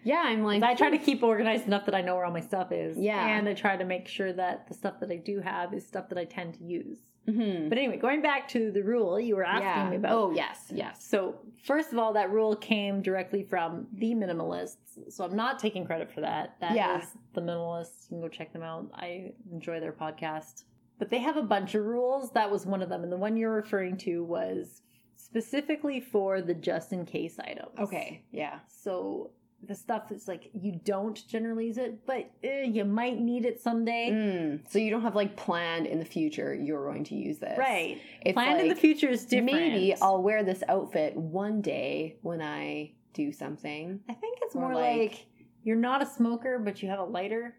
[0.04, 2.40] yeah i'm like I try to keep organized enough that I know where all my
[2.42, 2.98] stuff is.
[2.98, 3.26] Yeah.
[3.38, 6.08] And I try to make sure that the stuff that I do have is stuff
[6.10, 7.00] that I tend to use.
[7.28, 7.68] Mhm.
[7.70, 10.12] But anyway, going back to the rule you were asking me about.
[10.14, 11.04] Oh yes, yes.
[11.06, 15.12] So, first of all, that rule came directly from the minimalists.
[15.12, 16.56] So, I'm not taking credit for that.
[16.62, 17.02] That is Yeah.
[17.34, 18.06] the minimalists.
[18.10, 18.90] You can go check them out.
[18.94, 20.64] I enjoy their podcast.
[21.00, 22.32] But they have a bunch of rules.
[22.32, 23.04] That was one of them.
[23.04, 24.82] And the one you're referring to was
[25.16, 27.78] specifically for the just in case items.
[27.78, 28.60] Okay, yeah.
[28.68, 29.32] So,
[29.68, 33.62] the stuff that's like you don't generally use it, but eh, you might need it
[33.62, 34.10] someday.
[34.12, 37.58] Mm, so you don't have like planned in the future you're going to use this,
[37.58, 38.02] Right.
[38.22, 39.54] It's Planned in the future is different.
[39.54, 44.00] Maybe I'll wear this outfit one day when I do something.
[44.10, 45.26] I think it's Or more like- like,
[45.64, 47.56] you're not a smoker, but you have a lighter.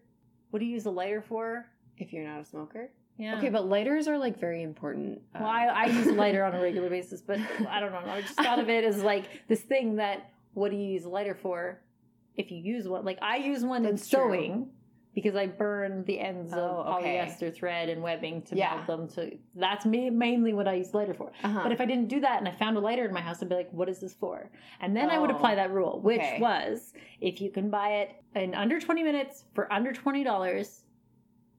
[0.51, 1.66] What do you use a lighter for?
[1.99, 3.37] If you're not a smoker, Yeah.
[3.37, 5.21] okay, but lighters are like very important.
[5.35, 7.99] well, uh, I, I use lighter on a regular basis, but I don't know.
[8.07, 11.09] I just thought of it as like this thing that what do you use a
[11.09, 11.81] lighter for?
[12.38, 14.20] If you use one, like I use one in That's true.
[14.20, 14.70] sewing
[15.14, 17.16] because I burn the ends of Oh, okay.
[17.18, 18.77] polyester thread and webbing to Yeah.
[18.77, 19.09] melt them.
[19.16, 21.33] To that's ma- mainly what I use lighter for.
[21.42, 21.61] uh-huh.
[21.64, 23.48] But if I didn't do that and I found a lighter in my house, I'd
[23.48, 24.51] be like, what is this for?
[24.81, 26.38] And then I would Oh, apply that rule, which okay.
[26.40, 30.85] was if you can buy it in under 20 minutes for under $20,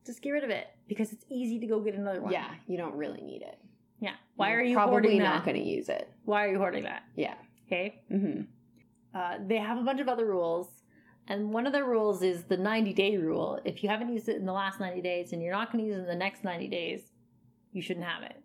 [0.05, 2.31] just get rid of it because it's easy to go get another one.
[2.31, 3.59] yeah, you don't really need it.
[3.99, 4.13] Yeah.
[4.37, 6.09] Why You're are you probably not going to use it?
[6.23, 7.03] Why are you hoarding that?
[7.17, 7.35] Yeah.
[7.67, 7.99] Okay.
[8.07, 8.41] hmm
[9.13, 10.67] Uh, they have a bunch of other rules.
[11.27, 13.59] And one of the rules is the 90 day rule.
[13.63, 15.87] If you haven't used it in the last 90 days and you're not going to
[15.87, 17.01] use it in the next 90 days,
[17.71, 18.35] you shouldn't have it.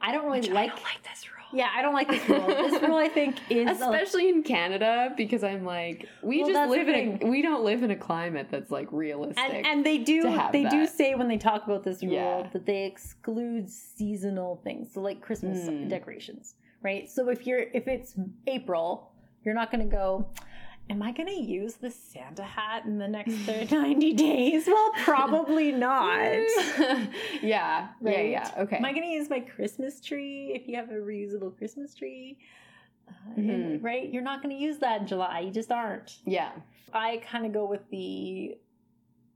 [0.00, 1.46] I don't really like, like this rule.
[1.52, 2.46] Yeah, I don't like this rule.
[2.46, 3.68] this rule, I think, is.
[3.68, 7.62] a- Especially in Canada, because I'm like, we Well, just live in a, we don't
[7.64, 9.38] live in a climate that's like realistic.
[9.44, 10.22] and, and they do
[10.52, 12.48] they do say when they talk about this rule Yeah.
[12.52, 15.88] that they exclude seasonal things so like christmas Mm.
[15.88, 18.16] decorations right so if you're if it's
[18.48, 19.11] april
[19.44, 20.26] you're not going to go
[20.90, 23.32] am i going to use the santa hat in the next
[23.70, 26.22] 90 days well probably not
[26.78, 27.08] yeah,
[27.42, 28.30] yeah, Right?
[28.30, 28.50] yeah.
[28.58, 28.76] Okay.
[28.76, 32.38] am i going to use my christmas tree if you have a reusable christmas tree
[33.08, 33.82] uh, Mhm.
[33.82, 36.52] right you're not going to use that in july you just aren't yeah.
[36.92, 38.56] i kind of go with the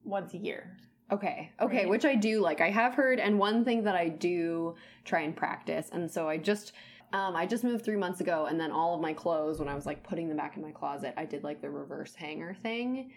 [0.04, 0.76] once a year
[1.08, 1.52] Okay.
[1.60, 1.88] Okay, Right.
[1.88, 2.60] which I do like.
[2.60, 5.88] I have heard and one thing that I do try and practice.
[5.92, 6.72] And so I just
[7.12, 9.74] um I just moved 3 months ago and then all of my clothes when I
[9.74, 13.12] was like putting them back in my closet, I did like the reverse hanger thing.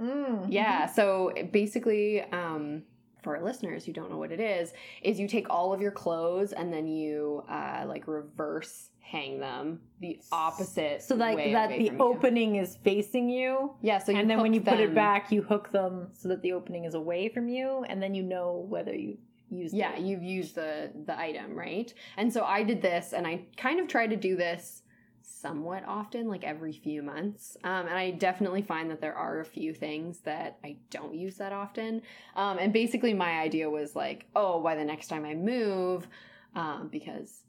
[0.00, 2.82] Mm, Yeah, so basically um
[3.22, 5.92] for our listeners who don't know what it is, is you take all of your
[5.92, 11.88] clothes and then you uh like reverse hang them the opposite so like that the
[11.88, 12.02] from you.
[12.04, 15.42] opening is facing you Yeah, so you and then when you put it back you
[15.42, 18.94] hook them so that the opening is away from you and then you know whether
[18.94, 19.18] you
[19.52, 20.00] used yeah it.
[20.00, 21.92] you've used the the item right?
[22.16, 24.82] And so i did this and i kind of try to do this
[25.24, 27.56] somewhat often like every few months.
[27.64, 31.36] Um, and i definitely find that there are a few things that i don't use
[31.36, 32.02] that often.
[32.36, 36.06] Um, and basically my idea was like oh by the next time i move
[36.54, 37.44] um, because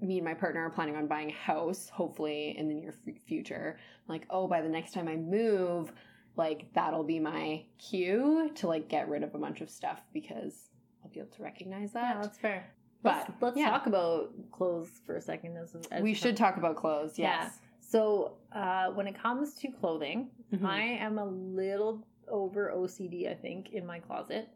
[0.00, 3.14] me and my partner are planning on buying a house hopefully in the near f-
[3.26, 5.92] future like oh by the next time i move
[6.36, 10.70] like that'll be my cue to like get rid of a bunch of stuff because
[11.20, 12.02] Able to recognize that.
[12.02, 12.22] yeah that.
[12.22, 12.66] that's fair
[13.02, 13.70] But, let's, let's yeah.
[13.70, 17.18] talk about clothes for a second as, as we should talk about clothes.
[17.18, 17.44] Yeah.
[17.44, 17.58] Yes.
[17.80, 20.64] so uh, when it comes to clothing Mhm.
[20.66, 24.48] i am a little over ocd i think in my closet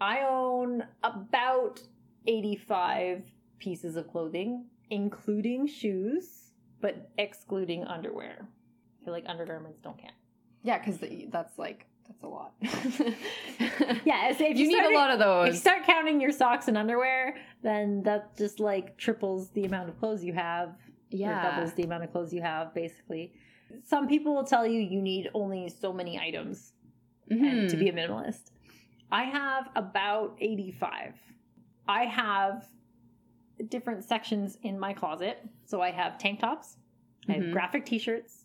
[0.00, 1.80] i own about
[2.26, 3.22] 85
[3.58, 8.46] pieces of clothing including shoes but excluding underwear
[9.00, 10.14] i feel like undergarments don't count
[10.62, 10.98] Yeah, because
[11.30, 12.52] that's like that's a lot.
[14.04, 15.48] Yeah, so if you, you need start- a lot of those.
[15.48, 19.88] If you start counting your socks and underwear, then that just like triples the amount
[19.88, 20.76] of clothes you have.
[21.10, 21.42] Yeah.
[21.50, 23.32] doubles the amount of clothes you have, basically.
[23.84, 26.72] Some people will tell you you need only so many items
[27.30, 27.68] Mhm.
[27.70, 28.50] to be a minimalist.
[29.10, 31.14] I have about 85.
[31.88, 32.66] I have
[33.68, 35.38] different sections in my closet.
[35.64, 36.76] So I have tank tops,
[37.28, 37.52] I have Mhm.
[37.52, 38.44] graphic t shirts,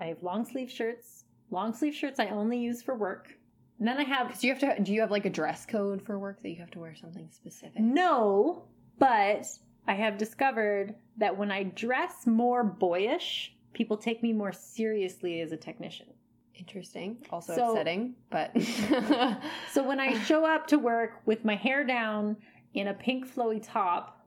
[0.00, 1.19] I have long sleeve shirts.
[1.50, 3.34] Long sleeve shirts I only use for work.
[3.78, 4.82] And then I have because you have to.
[4.82, 7.28] Do you have like a dress code for work that you have to wear something
[7.30, 7.80] specific?
[7.80, 8.64] No,
[8.98, 9.46] but
[9.88, 15.52] I have discovered that when I dress more boyish, people take me more seriously as
[15.52, 16.06] a technician.
[16.54, 17.16] Interesting.
[17.30, 18.50] Also So- upsetting, but
[19.72, 22.36] So when I show up to work with my hair down
[22.74, 24.18] in a pink flowy top,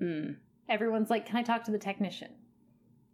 [0.00, 0.36] Mm.
[0.68, 2.30] everyone's like, "Can I talk to the technician?"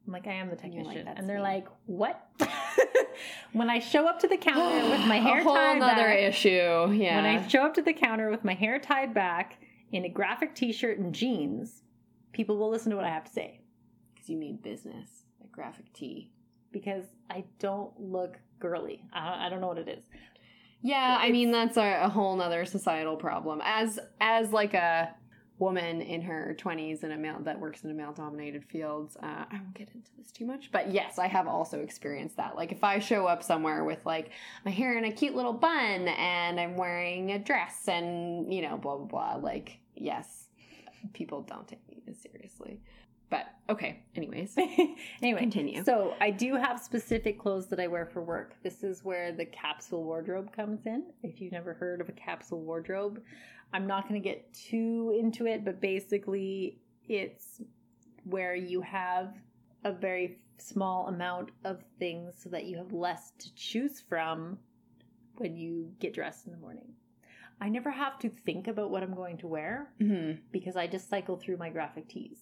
[0.07, 2.21] I'm like, "I am the And like, technician," and they're me." like, "What?"
[3.53, 6.19] when I show up to the counter with my hair a whole tied nother back,
[6.19, 6.49] issue.
[6.93, 7.17] Yeah.
[7.17, 9.61] When I show up to the counter with my hair tied back
[9.93, 11.83] in a graphic t-shirt and jeans,
[12.33, 13.61] people will listen to what I have to say
[14.15, 16.31] because you mean business, like graphic tee.
[16.73, 19.05] because I don't look girly.
[19.13, 20.05] I, I don't know what it is.
[20.85, 23.61] Yeah, I mean that's a, a whole nother societal problem.
[23.65, 25.15] As as like a
[25.63, 29.45] woman in her twenties in a male that works in a male dominated fields, uh,
[29.51, 32.57] I won't get into this too much, but yes, I have also experienced that.
[32.57, 34.31] Like if I show up somewhere with like
[34.65, 38.77] my hair in a cute little bun and I'm wearing a dress and you know
[38.77, 40.49] blah blah blah, like yes,
[41.13, 42.81] people don't take me seriously.
[43.33, 44.55] But okay, anyways,
[45.23, 45.83] anyway, continue.
[45.85, 48.55] so I do have specific clothes that I wear for work.
[48.63, 51.05] This is where the capsule wardrobe comes in.
[51.23, 53.23] If you've never heard of a capsule wardrobe,
[53.73, 57.63] I'm not going to get too into it, but basically, it's
[58.25, 59.35] where you have
[59.85, 64.59] a very small amount of things so that you have less to choose from
[65.39, 66.93] when you get dressed in the morning.
[67.63, 70.39] I never have to think about what I'm going to wear Mhm.
[70.53, 72.41] because I just cycle through my graphic tees.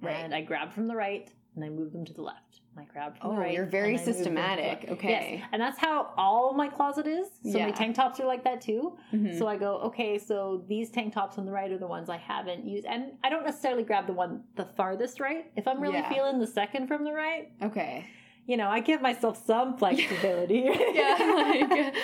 [0.00, 0.16] Right.
[0.16, 2.60] And I grab from the right and I move them to the left.
[2.76, 3.54] And I grab from Oh, the right.
[3.54, 4.90] you're very and I move them to the systematic.
[4.90, 5.08] Okay.
[5.40, 5.48] Yes.
[5.52, 7.28] And that's how all my closet is.
[7.44, 7.66] So Yeah.
[7.66, 8.96] my tank tops are like that too.
[9.12, 9.38] Mhm.
[9.38, 12.16] So I go, okay, so these tank tops on the right are the ones I
[12.16, 12.86] haven't used.
[12.86, 15.50] And I don't necessarily grab the one the farthest right.
[15.56, 16.08] If I'm really Yeah.
[16.12, 18.04] feeling the second from the right, okay.
[18.46, 20.64] You know, I give myself some flexibility.
[20.92, 21.16] yeah,
[21.70, 21.94] like,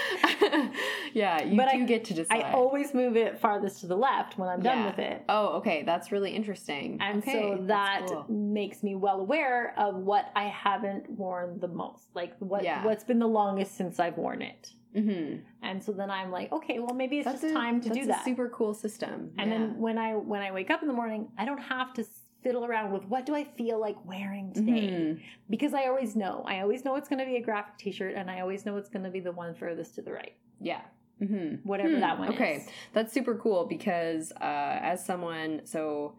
[1.13, 2.43] yeah, you But do I- get to decide.
[2.45, 4.87] I always move it farthest to the left when I'm done Yeah.
[4.87, 5.25] with it.
[5.29, 6.99] oh, okay, that's really interesting.
[7.01, 8.25] And okay, so that cool.
[8.29, 12.09] makes me well aware of what I haven't worn the most.
[12.15, 12.85] Like what Yeah.
[12.85, 14.73] what's been the longest since I've worn it.
[14.97, 15.43] Mhm.
[15.63, 17.99] And so then I'm like, okay, well maybe it's That's just a- time to that's
[18.01, 18.25] do a that.
[18.25, 19.33] super cool system.
[19.39, 19.59] and yeah.
[19.59, 22.05] then when I when I wake up in the morning, I don't have to
[22.43, 25.21] fiddle around with what do I feel like wearing today Mhm.
[25.51, 26.43] because I always know.
[26.47, 28.89] I always know it's going to be a graphic t-shirt and I always know it's
[28.89, 30.35] going to be the one furthest to the right.
[30.61, 30.83] yeah.
[31.19, 32.57] hmm Whatever that one okay.
[32.57, 32.69] is.
[32.95, 36.15] That's super cool because uh, as someone, so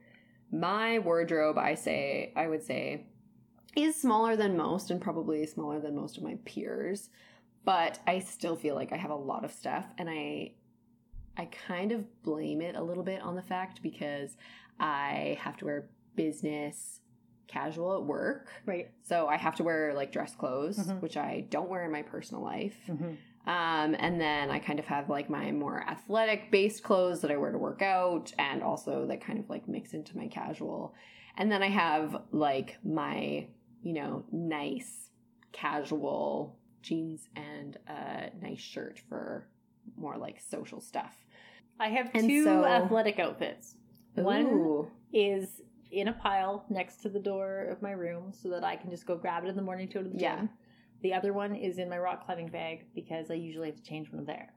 [0.52, 3.08] my wardrobe, I say, I would say,
[3.76, 7.10] is smaller than most and probably smaller than most of my peers,
[7.64, 10.52] but I still feel like I have a lot of stuff, and I,
[11.38, 14.36] I kind of blame it a little bit on the fact because
[14.80, 17.00] I have to wear business
[17.48, 18.50] casual at work.
[18.66, 18.92] Right.
[19.04, 21.02] So I have to wear like dress clothes, Mhm.
[21.02, 22.78] which I don't wear in my personal life.
[22.88, 23.18] Mhm.
[23.46, 27.38] Um, and then I kind of have like my more athletic based clothes that I
[27.38, 30.94] wear to work out and also that kind of like mix into my casual.
[31.38, 33.48] And then I have like my,
[33.82, 35.10] you know, nice
[35.52, 39.48] casual jeans and a nice shirt for
[39.98, 41.26] more like social stuff.
[41.80, 43.76] I have And two so- athletic outfits.
[44.16, 48.76] One is in a pile next to the door of my room so that I
[48.76, 50.38] can just go grab it in the morning to go to the Yeah.
[50.38, 50.50] gym.
[51.02, 54.10] The other one is in my rock climbing bag because I usually have to change
[54.14, 54.54] I'm there.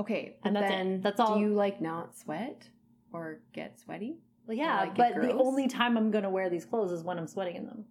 [0.00, 0.68] Okay, And that's it.
[0.68, 2.68] then That's all- Do you like not sweat
[3.12, 4.18] or get sweaty?
[4.46, 7.04] Well, yeah, like it but the only time I'm going to wear these clothes is
[7.04, 7.84] when I'm sweating in them.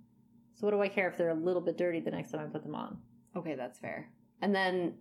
[0.56, 2.45] So what do I care if they're a little bit dirty the next time I
[2.52, 2.97] put them on?
[3.36, 4.12] Okay, that's fair.
[4.41, 4.95] And then,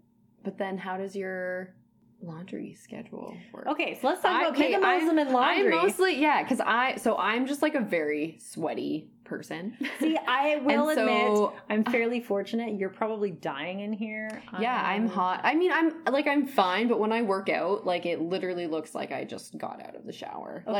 [0.44, 1.74] but then how does your
[2.22, 3.66] laundry schedule work?
[3.66, 5.72] Okay, so let's talk I- about okay, minimalism and laundry.
[5.72, 9.76] I'm mostly yeah, because I so I'm just like a very sweaty person.
[10.00, 12.78] See, I will admit so I'm fairly fortunate.
[12.78, 14.42] You're probably dying in here.
[14.58, 15.40] yeah, um, I'm hot.
[15.44, 18.94] I mean, I'm like I'm fine, but when I work out, like it literally looks
[18.94, 20.64] like I just got out of the shower.
[20.66, 20.72] Okay.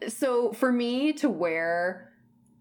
[0.00, 2.12] Like so for me to wear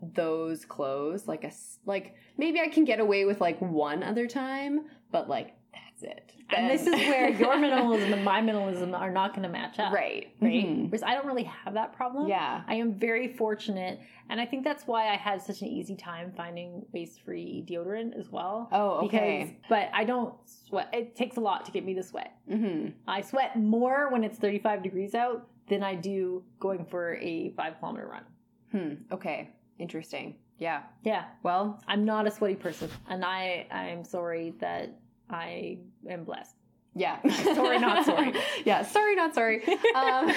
[0.02, 1.52] those clothes, like a
[1.86, 5.56] like maybe I can get away with like one other time, but like
[6.02, 6.34] that's it.
[6.56, 9.94] and this is where your minimalism and my minimalism are not going to match up.
[9.94, 10.66] right, Right.
[10.66, 10.90] Mhm.
[10.90, 12.28] Whereas I don't really have that problem.
[12.28, 12.64] Yeah.
[12.68, 16.32] I am very fortunate, and I think that's why I had such an easy time
[16.36, 18.70] finding waste-free deodorant as well.
[18.72, 19.58] Oh, Because, okay.
[19.70, 20.90] but I don't sweat.
[20.94, 22.34] It takes a lot to get me to sweat.
[22.48, 27.52] hmm I sweat more when it's 35 degrees out than I do going for a
[27.52, 28.24] five kilometer run.
[28.72, 29.14] Hmm.
[29.14, 29.50] Okay.
[29.80, 30.36] Interesting.
[30.60, 30.84] Yeah.
[31.04, 34.96] Yeah, Well, I'm not a sweaty person, and I I'm sorry that
[35.34, 36.56] I am blessed.
[36.96, 37.17] yeah.
[37.56, 38.34] Sorry, not sorry.
[38.65, 38.84] yeah.
[38.84, 39.63] Sorry, not sorry.
[39.96, 40.32] Um,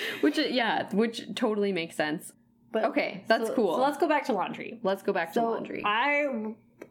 [0.20, 2.32] which, yeah, which totally makes sense.
[2.72, 3.74] But Okay, that's so- cool.
[3.76, 4.78] So let's go back to laundry.
[4.82, 5.82] Let's go back to laundry.
[5.84, 6.26] I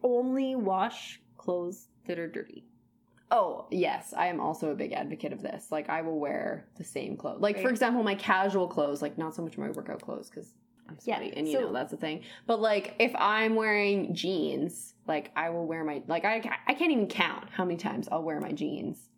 [0.04, 2.64] only wash clothes that are dirty.
[3.32, 4.14] oh, yes.
[4.16, 5.72] I am also a big advocate of this.
[5.72, 7.42] Like, I will wear the same clothes.
[7.42, 10.50] Like, for example, my casual clothes, like, not so much my workout clothes because
[11.04, 12.22] Yeah, sweaty and you so- know that's the thing.
[12.48, 16.92] But, like, if I'm wearing jeans, like, I will wear my, like, I, I can't
[16.92, 19.10] even count how many times I'll wear my jeans,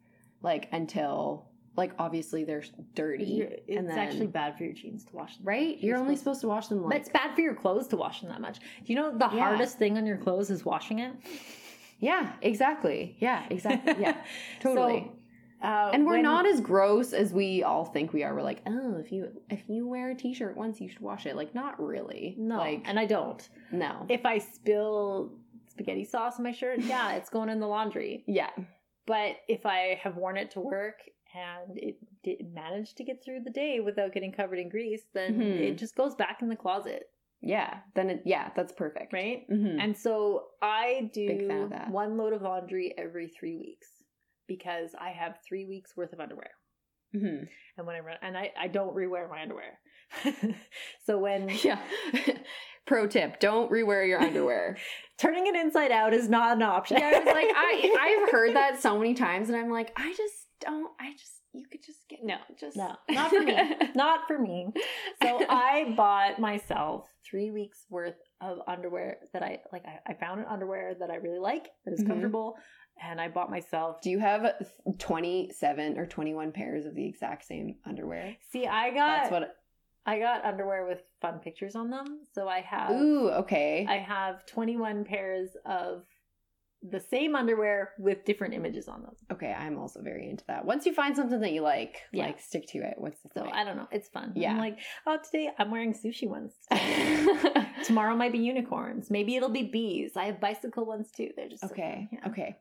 [0.42, 2.64] like, until, like, obviously they're
[2.96, 3.26] dirty.
[3.26, 5.46] You're- It's and then, actually bad for your jeans to wash them.
[5.48, 5.78] right?
[5.78, 6.94] You're, You're only supposed- to wash them, once.
[6.94, 8.60] But it's bad for your clothes to wash them that much.
[8.60, 9.40] Do you know the Yeah.
[9.40, 11.14] hardest thing on your clothes is washing it?
[12.00, 13.16] yeah, exactly.
[13.20, 13.96] Yeah, exactly.
[14.00, 14.16] Yeah,
[14.62, 15.00] totally.
[15.08, 15.14] So,
[15.68, 18.34] uh, and we're when- not as gross as we all think we are.
[18.34, 21.36] We're like, oh, if you if you wear a t-shirt once, you should wash it.
[21.36, 22.36] Like, not really.
[22.38, 23.48] No, like and I don't.
[23.72, 24.06] no.
[24.10, 25.34] If I spill
[25.70, 28.24] spaghetti sauce on my shirt, yeah, it's going in the laundry.
[28.28, 28.50] yeah,
[29.06, 31.00] But if I have worn it to work
[31.36, 35.38] and it did manage to get through the day without getting covered in grease, then
[35.40, 35.60] Mhm.
[35.70, 37.10] it just goes back in the closet,
[37.42, 37.82] yeah.
[37.94, 39.14] Then it, yeah, that's perfect.
[39.14, 39.46] right?
[39.48, 43.88] hmm And so I do one load of laundry every three weeks
[44.48, 46.52] because I have three weeks worth of underwear.
[47.14, 47.44] hmm
[47.78, 49.80] And when I run, and I, I don't rewear my underwear.
[51.06, 51.80] so when Yeah.
[52.86, 54.78] Pro tip: Don't rewear your underwear.
[55.18, 56.98] turning it inside out is not an option.
[56.98, 60.14] yeah, I was like, I I've heard that so many times, and I'm like, I
[60.16, 60.90] just don't.
[60.98, 63.58] I just you could just get No, just no, not for me.
[63.96, 64.70] not for me.
[65.22, 69.84] So I bought myself three weeks worth of underwear that I like.
[69.86, 72.08] I, I found an underwear that I really like that is Mhm.
[72.08, 72.56] comfortable,
[73.02, 74.02] and I bought myself.
[74.02, 74.46] Do you have
[75.00, 78.36] 27 or 21 pairs of the exact same underwear?
[78.52, 79.56] See, I got That's what.
[80.06, 82.22] I got underwear with fun pictures on them.
[82.34, 83.86] So I have Ooh, okay.
[83.90, 86.06] I have twenty one pairs of
[86.82, 89.12] the same underwear with different images on them.
[89.34, 90.64] Okay, I'm also very into that.
[90.64, 92.28] Once you find something that you like, Yeah.
[92.28, 92.94] like stick to it.
[92.98, 93.56] What's the So point?
[93.56, 93.88] I don't know.
[93.92, 94.32] It's fun.
[94.36, 94.52] Yeah.
[94.52, 96.54] I'm like, oh, today I'm wearing sushi ones.
[97.84, 99.10] Tomorrow might be unicorns.
[99.12, 100.16] Maybe it'll be bees.
[100.16, 101.32] I have bicycle ones too.
[101.36, 102.20] They're just okay, fun.
[102.24, 102.30] Yeah.
[102.30, 102.58] okay.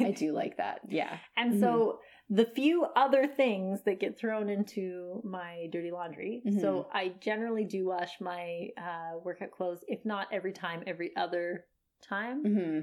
[0.00, 0.80] I do like that.
[0.88, 1.18] Yeah.
[1.36, 2.00] And so
[2.30, 6.42] the few other things that get thrown into my dirty laundry.
[6.46, 6.60] Mhm.
[6.60, 11.64] So I generally do wash my uh, workout clothes, if not every time, every other
[12.02, 12.42] time.
[12.42, 12.80] hmm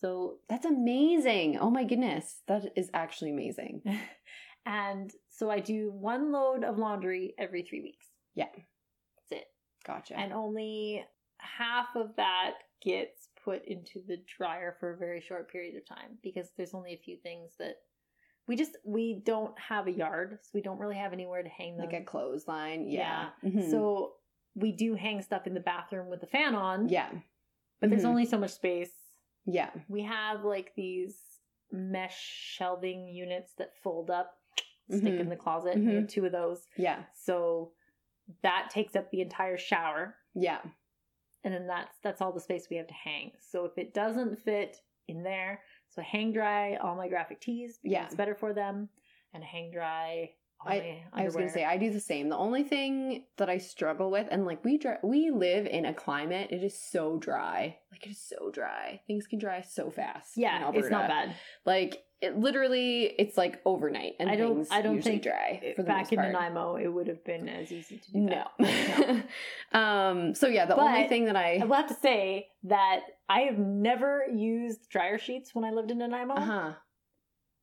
[0.00, 1.58] So That's amazing.
[1.58, 2.42] Oh my goodness.
[2.46, 3.82] That is actually amazing.
[4.66, 8.06] and so I do one load of laundry every three weeks.
[8.34, 8.46] Yeah.
[8.54, 9.46] That's it.
[9.84, 10.18] Gotcha.
[10.18, 11.04] And only
[11.38, 16.18] half of that gets put into the dryer for a very short period of time
[16.22, 17.76] because there's only a few things that
[18.48, 21.76] we just we don't have a yard, so we don't really have anywhere to hang
[21.76, 21.86] them.
[21.86, 22.88] like a clothesline.
[22.88, 23.30] Yeah.
[23.42, 23.64] Mhm.
[23.64, 24.14] Um, So
[24.54, 26.88] we do hang stuff in the bathroom with the fan on.
[26.88, 27.10] yeah.
[27.80, 28.08] But there's Mhm.
[28.10, 28.94] only so much space.
[29.44, 29.70] Yeah.
[29.88, 31.40] We have like these
[31.72, 32.16] mesh
[32.56, 34.40] shelving units that fold up,
[34.88, 35.20] stick Mhm.
[35.20, 35.76] in the closet.
[35.76, 36.66] We have two of those.
[36.76, 37.04] Yeah.
[37.14, 37.72] So
[38.42, 40.16] that takes up the entire shower.
[40.34, 40.62] Yeah.
[41.44, 43.32] And then that's that's all the space we have to hang.
[43.38, 44.78] So if it doesn't fit
[45.08, 48.04] in there, so hang dry all my graphic tees because Yeah.
[48.06, 48.88] it's better for them.
[49.32, 52.30] And hang dry I- I was gonna say I do the same.
[52.30, 55.92] The only thing that I struggle with, and like we dry, we live in a
[55.92, 57.78] climate, it is so dry.
[57.92, 59.02] Like it is so dry.
[59.06, 60.36] Things can dry so fast.
[60.38, 61.34] in Yeah, it's not bad.
[61.66, 65.82] Like it literally, it's like overnight, and I don't- things I don't think dry for
[65.82, 66.18] the Back in.
[66.20, 68.44] Nanaimo, it would have been as easy to do No.
[68.58, 69.26] that.
[69.72, 70.34] um.
[70.34, 71.58] So yeah, the only thing that I.
[71.60, 75.90] I will have to say that I have never used dryer sheets when I lived
[75.90, 76.34] in Nanaimo.
[76.34, 76.72] Uh huh.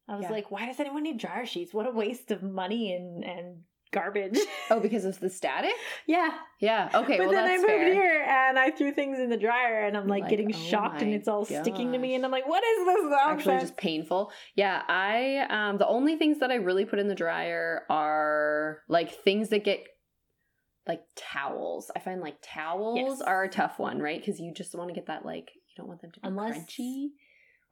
[0.08, 0.32] I was yeah.
[0.32, 1.74] like, why does anyone need dryer sheets?
[1.74, 3.62] What a waste of money and, and
[3.94, 4.38] garbage.
[4.70, 5.72] Oh, because of the static.
[6.08, 6.32] yeah.
[6.60, 6.90] Yeah.
[6.94, 7.18] Okay.
[7.18, 7.94] but well, then I moved fair.
[7.94, 11.02] here and I threw things in the dryer and I'm like, Like, getting oh shocked
[11.02, 14.32] and it's all sticking to me and I'm like, what is this actually just painful.
[14.56, 19.12] Yeah, I um the only things that I really put in the dryer are like
[19.24, 19.84] things that get
[20.88, 21.92] like towels.
[21.96, 23.22] I find like towels Yes.
[23.22, 24.20] are a tough one, right?
[24.20, 26.58] Because you just want to get that like you don't want them to be Unless-
[26.58, 27.08] crunchy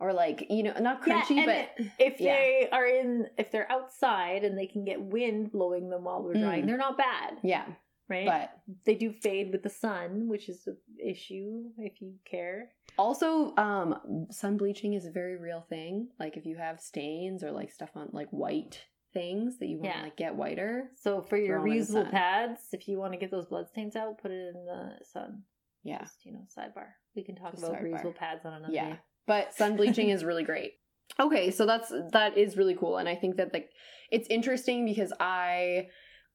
[0.01, 2.33] or like you know not crunchy, and but if yeah.
[2.33, 6.41] they are in, if they're outside and they can get wind blowing them while they're
[6.41, 6.67] drying, Mm.
[6.67, 7.65] they're not bad, yeah,
[8.09, 8.25] right?
[8.25, 8.49] but
[8.85, 12.71] they do fade with the sun, which is an issue if you care.
[12.97, 16.09] also um sun bleaching is a very real thing.
[16.19, 18.83] Like if you have stains or like stuff on like white
[19.13, 20.89] things that you want to like get whiter.
[20.95, 23.45] So for your Throw 'em in the reusable pads, if you want to get those
[23.45, 25.43] blood stains out, put it in the sun.
[25.83, 25.99] Yeah.
[25.99, 26.87] Just, you know, sidebar.
[27.15, 28.89] We can talk Just about reusable pads on another Yeah.
[28.91, 28.99] day.
[29.27, 30.73] But sun bleaching is really great.
[31.19, 33.69] Okay so that's that is really cool and i think that like
[34.11, 35.87] it's interesting because i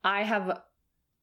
[0.04, 0.60] i have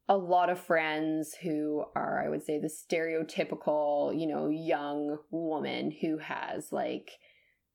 [0.10, 5.92] a lot of friends who are i would say the stereotypical you know young woman
[6.02, 7.12] who has like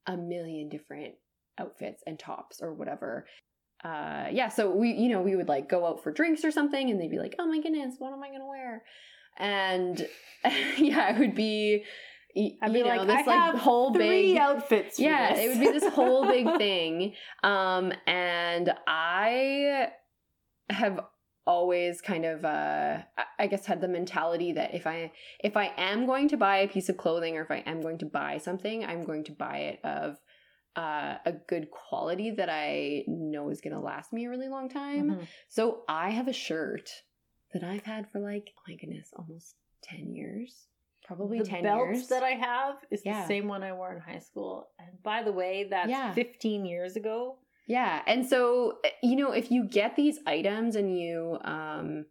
[0.08, 1.14] a million different
[1.58, 3.26] outfits and tops or whatever.
[3.84, 6.90] Uh yeah so we you know we would like go out for drinks or something
[6.90, 8.82] and they'd be like oh my goodness what am i gonna wear?
[9.36, 10.08] And
[10.76, 11.84] yeah it would be
[12.36, 14.96] I'd be you know, like, this I like whole Three big outfits.
[14.96, 15.44] For yeah this.
[15.44, 19.88] it would be this whole big thing um and i
[20.70, 21.00] have
[21.46, 22.98] always kind of uh
[23.38, 25.10] I- guess had the mentality that if i
[25.42, 27.98] if i am going to buy a piece of clothing or if i am going
[27.98, 30.18] to buy something i'm going to buy it of
[30.76, 34.68] uh, a good quality that i know is going to last me a really long
[34.68, 35.26] time Mhm.
[35.48, 36.90] so i have a shirt
[37.54, 40.66] that i've had for like oh my goodness almost 10 years
[41.08, 43.22] probably the 10 belt years that I have is Yeah.
[43.22, 44.68] the same one I wore in high school.
[44.78, 46.12] And by the way, that's Yeah.
[46.12, 47.38] 15 years ago.
[47.66, 48.02] Yeah.
[48.06, 52.06] And so, eh, you know, if you get these items and you, um,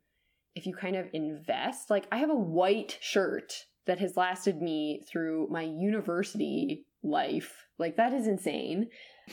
[0.55, 5.03] if you kind of invest, like I have a white shirt that has lasted me
[5.07, 7.67] through my university life.
[7.77, 8.89] Like that is insane.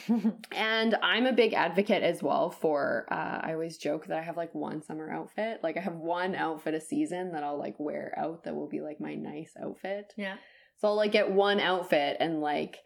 [0.53, 4.37] And I'm a big advocate as well for, uh, I always joke that I have
[4.37, 5.61] like one summer outfit.
[5.63, 8.81] Like I have one outfit a season that I'll like wear out that will be
[8.81, 10.13] like my nice outfit.
[10.17, 10.37] yeah.
[10.81, 12.79] So I'll like get one outfit and like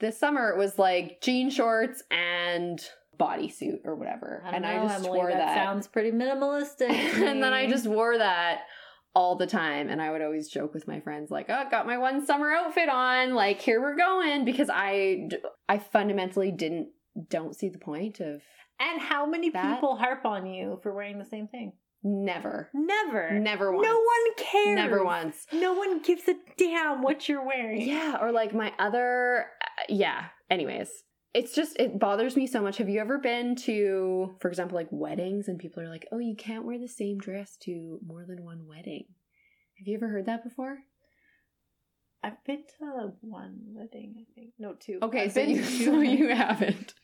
[0.00, 2.80] this summer it was like jean shorts and
[3.18, 4.42] bodysuit or whatever.
[4.44, 5.54] I and know, I just Emily, wore that, that.
[5.54, 6.90] sounds pretty minimalistic.
[6.90, 8.62] and then I just wore that
[9.16, 11.96] all the time and I would always joke with my friends like, "Oh, got my
[11.96, 13.34] one summer outfit on.
[13.34, 15.28] Like, here we're going" because I
[15.68, 16.88] I fundamentally didn't
[17.30, 18.42] don't see the point of
[18.78, 21.72] And how many That- people harp on you for wearing the same thing?
[22.04, 23.32] never Never.
[23.32, 23.84] never once.
[23.88, 24.76] No one cares.
[24.76, 25.46] Never once.
[25.52, 27.80] No one gives a damn what you're wearing.
[27.80, 30.26] Yeah, or like my other uh, yeah.
[30.50, 30.88] Anyways,
[31.36, 32.78] it's just it bothers me so much.
[32.78, 36.34] Have you ever been to for example like weddings and people are like, "Oh, you
[36.34, 39.04] can't wear the same dress to more than one wedding."
[39.78, 40.78] Have you ever heard that before?
[42.24, 44.54] I've been to one wedding, I think.
[44.58, 44.98] No, two.
[45.02, 46.94] Okay, I've so you, so you haven't.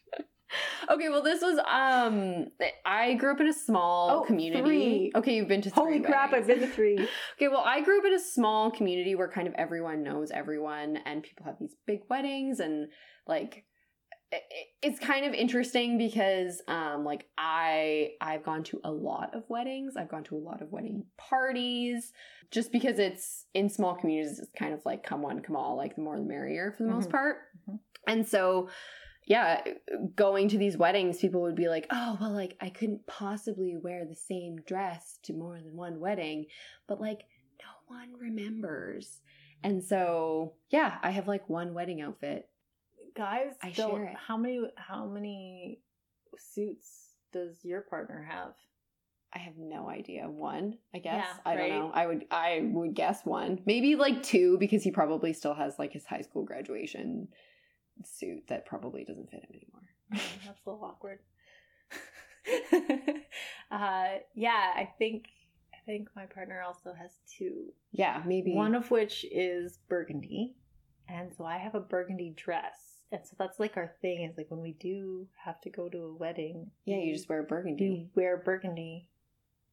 [0.90, 2.46] okay, well, this was um.
[2.86, 4.62] I grew up in a small Oh, community.
[4.62, 5.12] three.
[5.14, 6.32] Okay, you've been to three Holy crap!
[6.32, 6.96] I've been to three.
[7.36, 10.96] Okay, well, I grew up in a small community where kind of everyone knows everyone,
[11.04, 12.88] and people have these big weddings, and
[13.26, 13.64] like
[14.82, 19.94] it's kind of interesting because um like i i've gone to a lot of weddings
[19.96, 22.12] i've gone to a lot of wedding parties
[22.50, 25.94] just because it's in small communities it's kind of like come one come all like
[25.96, 27.12] the more the merrier for the most Mhm.
[27.12, 27.36] part
[27.68, 27.78] Mhm.
[28.06, 28.68] and so
[29.26, 29.62] yeah
[30.16, 34.04] going to these weddings people would be like oh well like i couldn't possibly wear
[34.04, 36.46] the same dress to more than one wedding
[36.88, 37.20] but like
[37.60, 39.20] no one remembers
[39.62, 42.48] and so yeah i have like one wedding outfit
[43.16, 43.90] Guys, I don't.
[43.92, 44.16] share it.
[44.16, 44.60] How many?
[44.76, 45.80] How many
[46.38, 48.52] suits does your partner have?
[49.34, 50.28] I have no idea.
[50.28, 51.24] One, I guess.
[51.24, 51.90] Yeah, I don't know.
[51.94, 53.60] I would I would guess one.
[53.64, 57.28] Maybe like two because he probably still has like his high school graduation
[58.04, 59.88] suit that probably doesn't fit him anymore.
[60.44, 61.20] That's a little awkward.
[63.70, 65.26] uh, yeah, I think
[65.72, 67.72] I think my partner also has two.
[67.92, 70.54] Yeah, maybe One of which is burgundy,
[71.08, 74.22] and so I have a burgundy dress, and so that's like our thing.
[74.28, 77.42] Is like when we do have to go to a wedding, Yeah, you just wear
[77.44, 77.88] burgundy.
[78.16, 79.08] we wear burgundy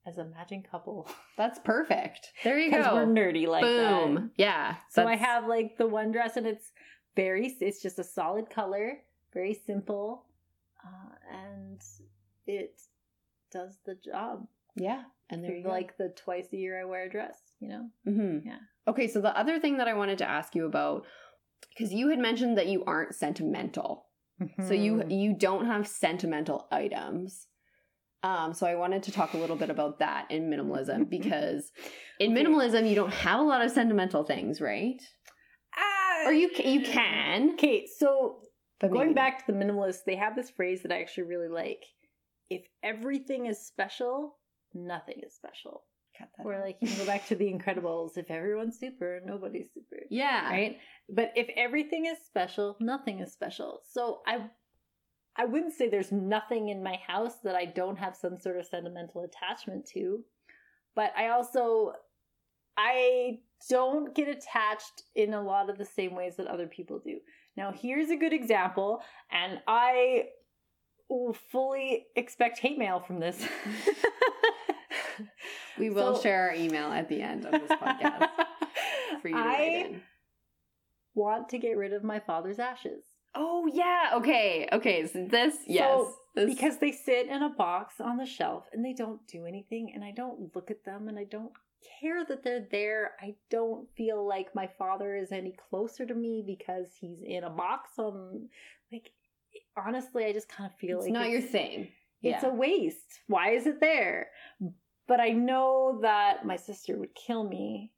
[0.05, 2.29] as a matching couple That's perfect.
[2.43, 2.95] There you because go.
[2.95, 4.15] we're nerdy like Boom.
[4.15, 4.29] that.
[4.37, 4.75] Yeah.
[4.91, 6.71] So I have like the one dress, and it's
[7.15, 7.55] very.
[7.59, 8.99] It's just a solid color,
[9.33, 10.25] very simple,
[10.85, 11.81] uh, and
[12.47, 12.79] it
[13.51, 14.47] does the job.
[14.75, 15.03] Yeah.
[15.31, 15.69] And there you go.
[15.69, 17.89] like the twice a year I wear a dress, you know.
[18.05, 18.57] hmm Yeah.
[18.87, 21.05] Okay, so the other thing that I wanted to ask you about
[21.79, 24.05] because you had mentioned that you aren't sentimental.
[24.67, 25.09] So you Hmm.
[25.09, 27.47] you don't have sentimental items.
[28.23, 31.71] Um, so I wanted to talk a little bit about that in minimalism because
[32.19, 32.43] in Okay.
[32.43, 35.01] minimalism you don't have a lot of sentimental things, right?
[35.77, 37.51] ah, Or you you can.
[37.53, 38.41] Okay, so
[38.79, 41.47] But going maybe back to the minimalist, they have this phrase that I actually really
[41.49, 41.83] like.
[42.49, 44.37] If everything is special,
[44.73, 45.83] nothing is special.
[46.19, 46.65] Cut that Or out.
[46.65, 48.17] like you can go back to the Incredibles.
[48.17, 50.03] If everyone's super, nobody's super.
[50.09, 50.77] yeah, right
[51.11, 54.37] but if everything is special nothing is special so i
[55.35, 58.65] i wouldn't say there's nothing in my house that i don't have some sort of
[58.67, 60.23] sentimental attachment to
[60.95, 61.93] but i also
[62.77, 63.39] i
[63.71, 67.17] don't get attached in a lot of the same ways that other people do
[67.57, 69.01] now here's a good example
[69.31, 70.25] and i
[71.09, 73.43] will fully expect hate mail from this
[75.79, 78.29] We will So- share our email at the end of this podcast
[79.21, 80.01] for you to write I in.
[81.15, 83.03] want to get rid of my father's ashes
[83.35, 85.05] Oh yeah, okay, okay.
[85.05, 86.03] So this, yes,
[86.33, 89.91] this, because they sit in a box on the shelf and they don't do anything
[89.93, 91.51] and i don't look at them and i don't
[91.99, 96.43] care that they're there i don't feel like my father is any closer to me
[96.45, 98.49] because he's in a box on
[98.91, 99.11] like
[99.77, 101.87] honestly i just kind of feel it's like not your thing.
[102.21, 102.49] it's yeah.
[102.49, 104.27] a waste why is it there
[105.09, 107.91] but i know that my sister would kill me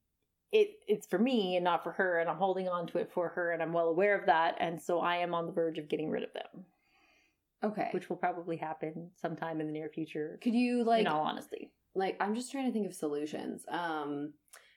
[0.51, 3.30] it it's for me and not for her and i'm holding on to it for
[3.30, 5.88] her and i'm well aware of that and so i am on the verge of
[5.88, 6.66] getting rid of them
[7.64, 7.89] okay.
[7.91, 10.39] which will probably happen sometime in the near future.
[10.41, 13.64] Could you like in all honesty, like I'm just trying to think of solutions.
[13.70, 14.34] Um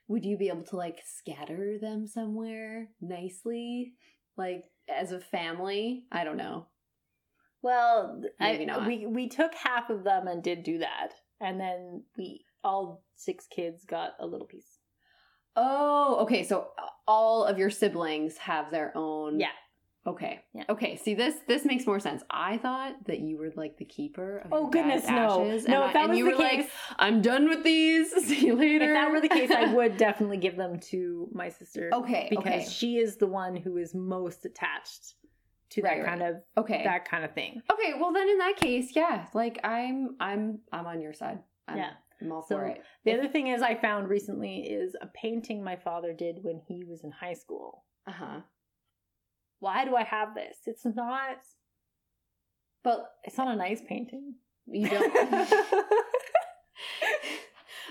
[0.07, 3.95] would you be able to like scatter them somewhere nicely?
[4.37, 6.05] Like as a family?
[6.12, 6.66] I don't know.
[7.62, 8.87] well, Maybe I, not.
[8.87, 13.47] we we took half of them and did do that, and then we all six
[13.47, 14.78] kids got a little piece.
[15.57, 16.43] Oh, okay.
[16.45, 19.49] So uh, all of your siblings have their own Yeah,
[20.07, 20.41] Okay.
[20.53, 20.64] Yeah.
[20.68, 20.97] Okay.
[20.97, 22.22] See this this makes more sense.
[22.28, 25.12] I thought that you were like the keeper of Oh, goodness, no.
[25.47, 27.49] ashes, No, and, if I- that and was you the were like, case- I'm done
[27.49, 28.11] with these.
[28.26, 28.91] See you later.
[28.91, 31.91] if that were the case, I would definitely give them to my sister.
[31.93, 32.26] Okay.
[32.30, 32.66] because okay.
[32.68, 35.14] she is the one who is most attached
[35.75, 36.18] to Right, that right.
[36.18, 36.83] kind of Okay.
[36.85, 37.61] that kind of thing.
[37.72, 41.41] Okay, well then in that case, yeah, like I'm I'm I'm on your side.
[41.68, 41.91] I'm, Yeah.
[42.22, 42.83] I'm all So, for it.
[43.05, 46.61] The If- other thing is I found recently is a painting my father did when
[46.68, 47.85] he was in high school.
[48.07, 48.41] uh-huh.
[49.61, 50.59] Why do I have this?
[50.66, 51.39] It's not
[52.83, 54.35] But it's not a nice painting.
[54.66, 55.14] you don't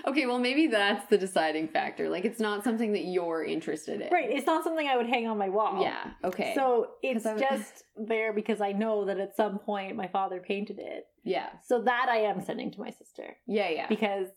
[0.06, 2.08] Okay, well maybe that's the deciding factor.
[2.08, 4.08] Like it's not something that you're interested in.
[4.12, 5.82] right, it's not something I would hang on my wall.
[5.82, 6.10] Yeah.
[6.24, 6.52] Okay.
[6.54, 10.78] So it's would- just there because I know that at some point my father painted
[10.78, 11.06] it.
[11.22, 11.48] yeah.
[11.64, 13.86] So that I am sending to my sister Yeah, yeah.
[13.88, 14.28] because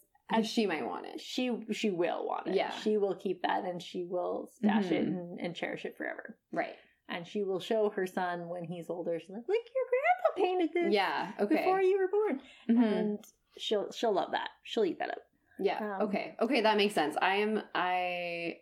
[0.43, 1.21] she might want it.
[1.21, 2.55] she she will want it.
[2.55, 2.71] Yeah.
[2.83, 5.07] She will keep that and she will stash it Mhm.
[5.07, 6.37] and, and cherish it forever.
[6.51, 6.75] Right.
[7.09, 9.17] And she will show her son when he's older.
[9.19, 11.31] She's like, "Look, your grandpa painted this Yeah.
[11.39, 11.55] Okay.
[11.55, 12.97] before you were born," Mhm.
[12.99, 13.25] and
[13.57, 14.49] she'll she'll love that.
[14.63, 15.21] She'll eat that up.
[15.59, 15.77] Yeah.
[15.79, 16.35] Um, okay.
[16.41, 17.15] Okay, that makes sense.
[17.21, 18.57] I am I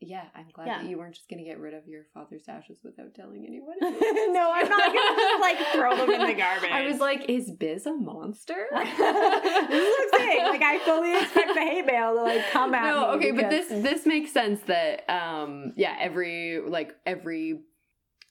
[0.00, 0.82] yeah, I'm glad Yeah.
[0.82, 3.76] that you weren't just gonna get rid of your father's ashes without telling anyone.
[3.80, 6.70] no, I'm not gonna just like throw them in the garbage.
[6.72, 8.66] I was like, is Biz a monster?
[8.72, 10.44] this is what I'm saying.
[10.44, 13.68] Like I fully expect the hay bale to like come at no, okay, but this
[13.68, 17.60] this makes sense that um yeah, every like every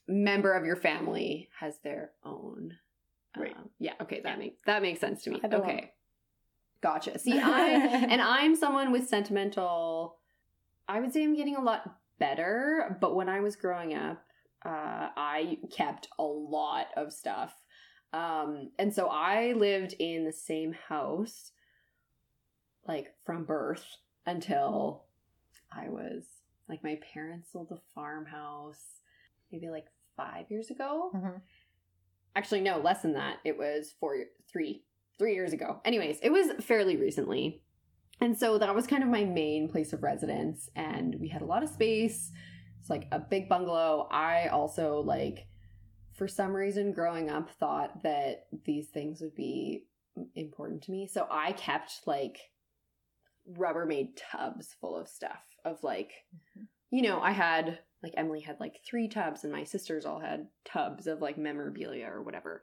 [0.06, 2.78] member of your family has their own.
[3.36, 3.54] Right.
[3.54, 3.92] um, yeah.
[4.00, 4.20] Okay.
[4.22, 5.40] That makes that makes sense to me.
[5.44, 5.92] I Okay.
[6.80, 7.18] Gotcha.
[7.18, 7.70] See, I
[8.08, 10.18] and I'm someone with sentimental.
[10.88, 14.22] I would say I'm getting a lot better, but when I was growing up,
[14.64, 17.54] uh, I kept a lot of stuff,
[18.12, 21.52] um, and so I lived in the same house,
[22.86, 23.84] like from birth
[24.26, 25.04] until
[25.70, 26.24] I was
[26.68, 29.00] like my parents sold the farmhouse
[29.50, 31.10] maybe like five years ago.
[31.14, 31.40] Mhm.
[32.36, 33.38] Actually, no, less than that.
[33.44, 34.16] It was four,
[34.50, 34.84] three,
[35.18, 35.80] three years ago.
[35.84, 37.62] Anyways, it was fairly recently.
[38.20, 40.68] And so that was kind of my main place of residence.
[40.74, 42.32] And we had a lot of space.
[42.80, 44.08] It's like a big bungalow.
[44.10, 45.46] I also, like,
[46.14, 49.84] for some reason, growing up, thought that these things would be
[50.34, 51.06] important to me.
[51.06, 52.38] So I kept, like,
[53.56, 56.64] Rubbermaid tubs full of stuff, of like, mm-hmm.
[56.90, 60.48] you know, I had like Emily had like three tubs and my sisters all had
[60.64, 62.62] tubs of like memorabilia or whatever.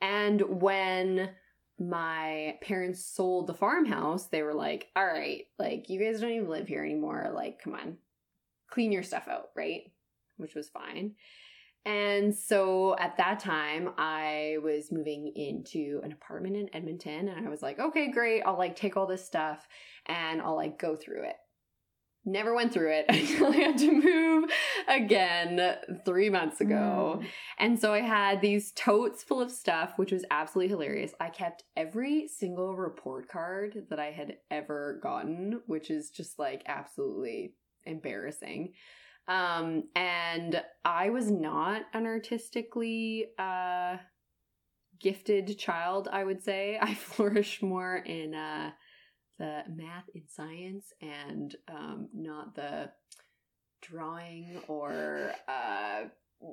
[0.00, 1.30] And when
[1.78, 6.48] my parents sold the farmhouse, they were like, all right, like you guys don't even
[6.48, 7.30] live here anymore.
[7.34, 7.98] Like, come on,
[8.70, 9.90] clean your stuff out, right?
[10.36, 11.14] Which was fine.
[11.84, 17.48] And so at that time, I was moving into an apartment in Edmonton, and I
[17.48, 18.42] was like, okay, great.
[18.42, 19.68] I'll like take all this stuff
[20.06, 21.36] and I'll like go through it.
[22.28, 24.50] Never went through it until I had to move
[24.88, 27.20] again three months ago.
[27.20, 27.26] Mm.
[27.58, 31.12] And so I had these totes full of stuff, which was absolutely hilarious.
[31.20, 36.64] I kept every single report card that I had ever gotten, which is just like
[36.66, 37.54] absolutely
[37.84, 38.72] embarrassing.
[39.28, 43.98] Um, and I was not an artistically uh
[44.98, 46.78] gifted child, I would say.
[46.82, 48.72] I flourish more in uh
[49.38, 52.90] the math and science and um not the
[53.82, 56.04] drawing or uh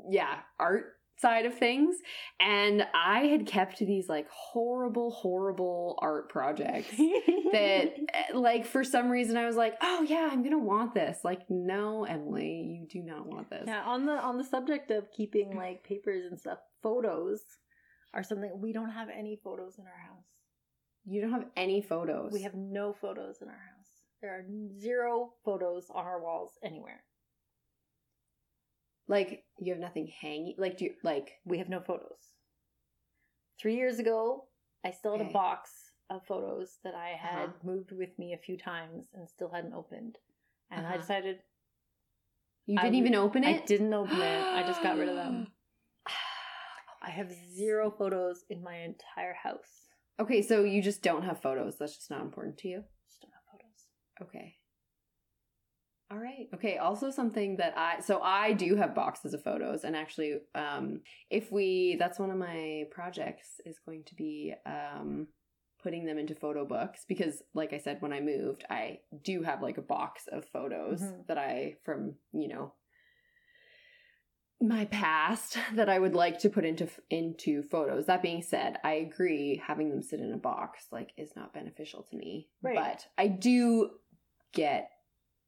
[0.09, 1.95] yeah, art side of things.
[2.39, 9.09] And I had kept these like horrible, horrible art projects that eh, like for some
[9.09, 13.05] reason I was like, "Oh yeah, I'm to want this." Like, "No, Emily, you do
[13.05, 16.59] not want this." Yeah, on the on the subject of keeping like papers and stuff,
[16.81, 17.41] photos
[18.13, 20.25] are something we don't have any photos in our house.
[21.05, 22.31] You don't have any photos.
[22.31, 23.89] We have no photos in our house.
[24.21, 24.45] There are
[24.79, 27.03] zero photos on our walls anywhere.
[29.09, 30.55] like you have nothing hanging.
[30.57, 32.31] Like do you like We have no photos.
[33.59, 34.45] Three years ago,
[34.85, 35.29] I still had Okay.
[35.29, 37.53] a box of photos that I had Uh-huh.
[37.63, 40.19] moved with me a few times and still hadn't opened.
[40.71, 40.97] And I Uh-huh.
[40.99, 41.43] decided
[42.65, 43.61] you didn't even open it?
[43.61, 44.45] I didn't open it.
[44.55, 45.51] I just got rid of them.
[47.01, 49.82] I have zero photos in my entire house.
[50.19, 51.77] Okay, so you just don't have photos.
[51.77, 52.83] That's just not important to you.
[53.07, 54.29] Just don't have photos.
[54.29, 54.55] Okay.
[56.11, 56.47] All right.
[56.53, 61.01] Okay, also something that I so I do have boxes of photos and actually um
[61.31, 65.27] if we that's one of my projects is going to be um
[65.81, 69.63] putting them into photo books because like I said when I moved, I do have
[69.63, 71.25] like a box of photos Mhm.
[71.27, 72.73] that I from, you know,
[74.61, 78.05] my past that I would like to put into into photos.
[78.05, 82.03] That being said, I agree having them sit in a box like is not beneficial
[82.09, 82.47] to me.
[82.61, 82.75] Right.
[82.75, 83.91] But I do
[84.53, 84.89] get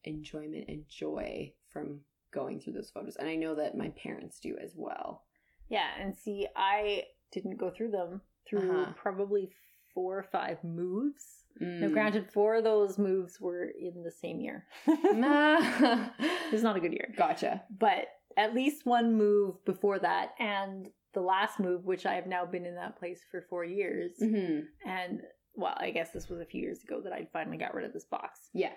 [0.03, 2.01] enjoyment and joy from
[2.31, 3.15] going through those photos.
[3.15, 5.23] And I know that my parents do as well.
[5.69, 8.93] Yeah, and see, I didn't go through them through Uh-huh.
[8.95, 9.51] probably
[9.93, 11.45] four or five moves.
[11.59, 11.93] Now, Mm.
[11.93, 14.67] granted, four of those moves were in the same year.
[14.87, 16.13] Ah.
[16.51, 17.13] it's not a good year.
[17.17, 17.63] gotcha.
[17.69, 22.45] But at least one move before that, and the last move, which I have now
[22.45, 24.11] been in that place for four years.
[24.19, 25.21] hmm And,
[25.55, 27.93] well, I guess this was a few years ago that I finally got rid of
[27.93, 28.49] this box.
[28.53, 28.73] Yeah.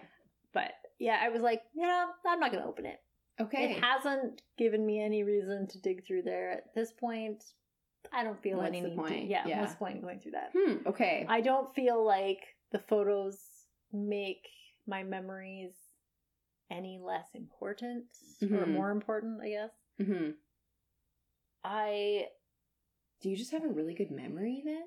[0.55, 3.01] But yeah, I was like, you know, I'm not going to open it.
[3.41, 3.73] Okay.
[3.73, 7.43] It hasn't given me any reason to dig through there at this point.
[8.13, 9.27] I don't feel What's any need to- point?
[9.29, 9.61] yeah, Yeah.
[9.61, 10.51] what's the point going through that?
[10.57, 10.87] hmm.
[10.87, 11.27] Okay.
[11.29, 12.41] I don't feel like
[12.71, 13.39] the photos
[13.93, 14.47] make
[14.87, 15.73] my memories
[16.71, 18.05] any less important
[18.43, 18.69] or Mhm.
[18.73, 19.71] more important, I guess.
[19.99, 20.31] hmm
[21.65, 22.27] I
[23.21, 24.85] Do you just have a really good memory then?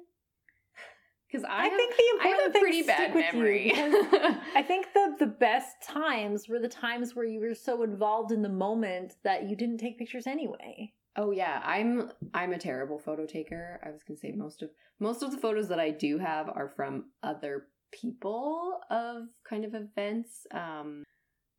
[1.28, 3.72] Because I, I, have, think the I important have a things pretty bad memory.
[4.56, 8.42] I think the the best times were the times where you were so involved in
[8.42, 10.92] the moment that you didn't take pictures anyway.
[11.16, 13.80] Oh yeah, I'm I'm a terrible photo taker.
[13.86, 16.68] I was gonna say most of most of the photos that I do have are
[16.76, 20.46] from other people of kind of events.
[20.52, 21.04] Um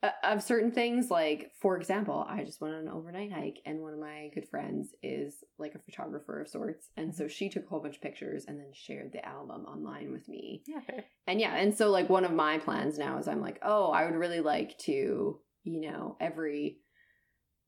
[0.03, 1.13] Uh, of certain things.
[1.13, 4.49] Like, for example, I just went on an overnight hike, and one of my good
[4.49, 6.89] friends is like a photographer of sorts.
[6.97, 7.31] And so mm-hmm.
[7.31, 10.65] she took a whole bunch of pictures and then shared the album online with me.
[10.67, 10.81] Yeah.
[11.29, 14.05] And yeah, and so like one of my plans now is I'm like, oh, I
[14.05, 16.79] would really like to, you know, every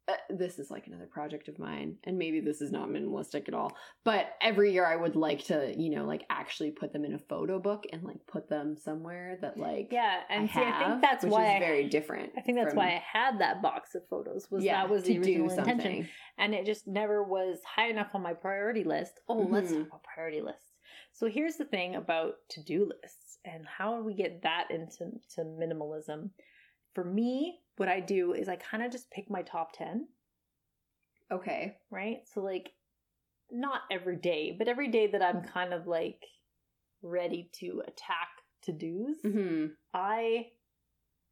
[0.07, 3.55] uh, this is like another project of mine and maybe this is not minimalistic at
[3.55, 3.73] all
[4.05, 7.19] but every year i would like to you know like actually put them in a
[7.19, 11.01] photo book and like put them somewhere that like Yeah, and I see, I think
[11.01, 13.63] that's which why is I- very different I think that's from- why I had that
[13.63, 14.51] box of photos.
[14.51, 17.59] Was yeah that was to the original do intention, something and it just never was
[17.65, 19.21] high enough on my priority list.
[19.29, 19.79] Oh, let's Mhm.
[19.79, 20.73] talk about priority lists.
[21.13, 25.13] So here's the thing about to do lists and how do we get that into
[25.37, 26.31] to minimalism.
[26.95, 30.09] For me, what I do is I kind of just pick my top ten.
[31.31, 32.19] okay right?
[32.33, 32.73] So like
[33.51, 36.25] not every day, but every day that I'm kind of like
[37.03, 38.29] ready to attack
[38.63, 40.47] to dos, hmm I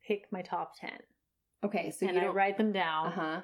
[0.06, 0.90] pick my top 10
[1.64, 3.06] okay so and you I write them down.
[3.08, 3.40] uh-huh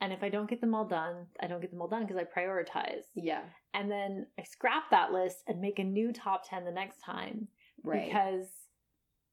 [0.00, 2.16] And if I don't get them all done, I don't get them all done because
[2.18, 3.04] I prioritize.
[3.14, 3.42] yeah
[3.74, 7.48] And then I scrap that list and make a new top 10 the next time
[7.82, 8.46] right because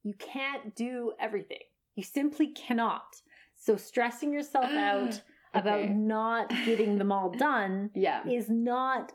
[0.04, 1.66] you can't do everything.
[1.96, 3.16] You simply cannot.
[3.56, 5.22] So stressing yourself out
[5.54, 9.14] about not getting them all done yeah is not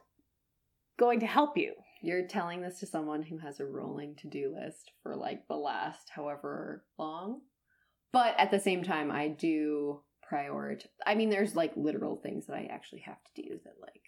[0.99, 1.75] going to help you.
[2.03, 5.57] You're telling this to someone who has a rolling to do list for like the
[5.57, 7.41] last however long.
[8.13, 10.01] But at the same time, I do
[10.33, 10.87] prioritize.
[11.07, 14.03] I mean, there's like literal things that I actually have to do that like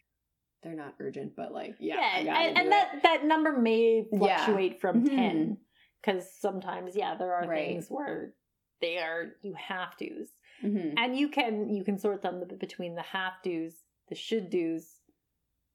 [0.63, 2.71] they're not urgent, but like yeah, I gotta and, do and it.
[2.71, 4.19] that that number may Yeah.
[4.19, 5.15] fluctuate from Mhm.
[5.17, 5.57] ten
[6.01, 7.69] because sometimes yeah there are Right.
[7.69, 8.35] things where
[8.83, 10.29] they are you have tos
[10.63, 10.95] Mhm.
[10.99, 15.01] and you can you can sort them between the have tos, the should dos,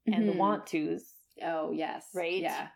[0.05, 0.37] and the Mhm.
[0.37, 1.13] want tos.
[1.41, 2.41] Oh yes, Right?
[2.41, 2.67] Yeah,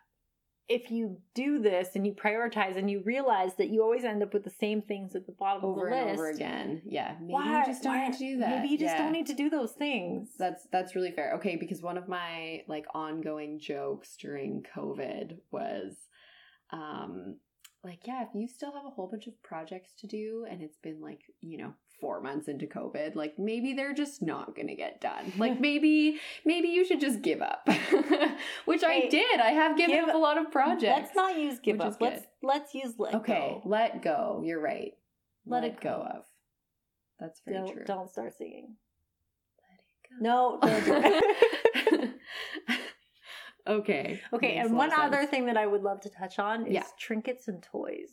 [0.68, 4.32] If you do this and you prioritize and you realize that you always end up
[4.32, 6.82] with the same things at the bottom over of the and list, over again.
[6.86, 8.50] Yeah, maybe why- you just don't why- need to do that.
[8.56, 9.02] Maybe you just Yeah.
[9.02, 10.34] don't need to do those things.
[10.38, 11.34] That's that's really fair.
[11.34, 16.08] Okay, because one of my like ongoing jokes during COVID was
[16.70, 17.40] um
[17.84, 20.78] like yeah, if you still have a whole bunch of projects to do and it's
[20.78, 24.74] been like, you know, 4 months into COVID, like maybe they're just not going to
[24.74, 25.32] get done.
[25.38, 27.68] Like maybe maybe you should just give up.
[28.66, 29.40] Which I did.
[29.40, 30.84] I have given give- up a lot of projects.
[30.84, 32.00] Let's not use give up.
[32.00, 33.68] Let's let's use let Okay, go.
[33.68, 34.42] let go.
[34.44, 34.92] You're right.
[35.46, 36.06] Let it go.
[36.14, 36.24] of.
[37.18, 37.84] That's very Don't true.
[37.86, 38.74] don't start singing.
[39.60, 40.16] let it go.
[40.20, 42.14] No, don't do it.
[43.66, 44.20] okay.
[44.32, 46.84] Okay, Makes and one other thing that I would love to touch on is Yeah.
[46.98, 48.10] trinkets and toys.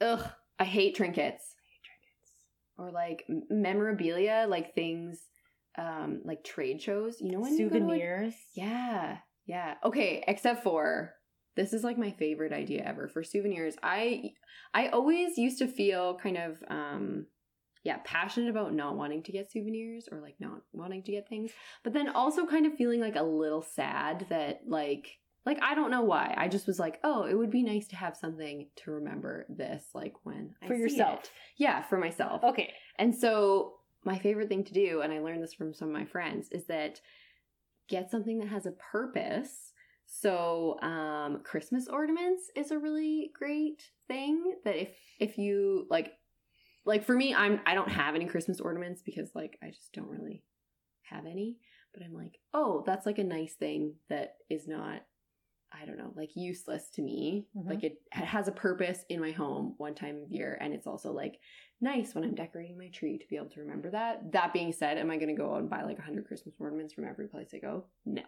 [0.00, 0.24] Ugh,
[0.58, 2.32] I hate trinkets I hate trinkets.
[2.76, 5.20] or like memorabilia, like things,
[5.76, 7.20] um, like trade shows.
[7.20, 8.34] You know when you go to a- Souvenirs.
[8.54, 9.74] yeah, yeah.
[9.84, 11.14] Okay, except for
[11.56, 13.74] this is like my favorite idea ever for souvenirs.
[13.82, 14.32] I
[14.74, 17.26] I always used to feel kind of um
[17.88, 21.52] yeah, passionate about not wanting to get souvenirs or like not wanting to get things,
[21.82, 25.16] but then also kind of feeling like a little sad that like
[25.46, 26.34] like I don't know why.
[26.36, 29.86] I just was like, "Oh, it would be nice to have something to remember this
[29.94, 31.20] like when I For yourself.
[31.20, 32.44] it." Yeah, for myself.
[32.44, 32.74] Okay.
[32.96, 36.04] And so my favorite thing to do, and I learned this from some of my
[36.04, 37.00] friends, is that
[37.88, 39.72] get something that has a purpose.
[40.04, 44.56] So um, Christmas ornaments is a really great thing.
[44.66, 46.17] That if if you like,
[46.84, 50.08] like for me, I'm I don't have any Christmas ornaments because like I just don't
[50.08, 50.42] really
[51.02, 51.56] have any.
[51.94, 55.02] But I'm like, oh, that's like a nice thing that is not.
[55.70, 57.46] I don't know, like useless to me.
[57.54, 57.68] Mhm.
[57.68, 61.12] Like it has a purpose in my home one time of year, and it's also
[61.12, 61.38] like
[61.80, 64.32] nice when I'm decorating my tree to be able to remember that.
[64.32, 66.94] That being said, am I going to go out and buy like 100 Christmas ornaments
[66.94, 67.84] from every place I go?
[68.06, 68.22] No.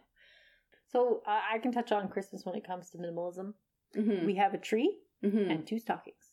[0.89, 3.55] So uh, I can touch on Christmas when it comes to minimalism.
[3.97, 4.27] Mm-hmm.
[4.27, 5.51] We have a tree mm-hmm.
[5.51, 6.25] and two stockings.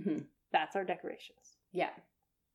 [0.00, 0.18] hmm
[0.52, 1.53] That's our decorations.
[1.74, 1.90] Yeah.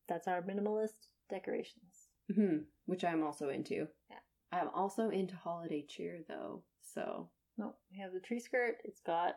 [0.08, 2.08] That's our minimalist decorations.
[2.34, 3.88] hmm Which I'm also into.
[4.10, 4.18] Yeah.
[4.52, 6.64] I'm also into holiday cheer though.
[6.82, 8.78] So No, we have the tree skirt.
[8.84, 9.36] It's got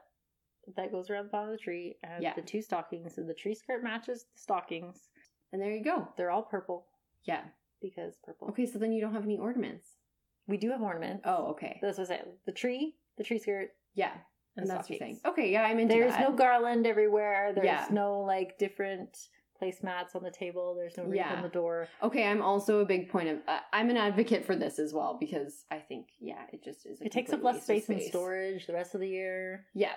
[0.76, 2.35] that goes around the bottom of the tree, and Yeah.
[2.35, 3.18] the two stockings.
[3.18, 5.11] And the tree skirt matches the stockings.
[5.53, 6.09] and there you go.
[6.16, 6.87] They're all purple
[7.24, 7.43] Yeah.
[7.83, 8.49] because purple.
[8.49, 9.99] Okay, so then you don't have any ornaments.
[10.47, 11.24] We do have ornaments.
[11.26, 11.78] Oh, okay.
[11.83, 12.39] that's what I said.
[12.47, 14.16] The tree, the tree skirt, Yeah.
[14.57, 15.16] and, that's what you're saying.
[15.16, 15.33] stockings.
[15.39, 16.20] Okay, yeah, I'm into There's that.
[16.30, 17.53] no garland everywhere.
[17.53, 17.87] There's Yeah.
[17.91, 19.28] no like different
[19.63, 20.75] placemats on the table.
[20.75, 21.35] There's no wreath Yeah.
[21.37, 21.89] on the door.
[22.03, 23.39] Okay, I'm also a big point of.
[23.47, 27.01] Uh, I'm an advocate for this as well because I think, yeah, it just is.
[27.01, 29.67] A It takes up less waste space in storage the rest of the year.
[29.75, 29.93] Yeah.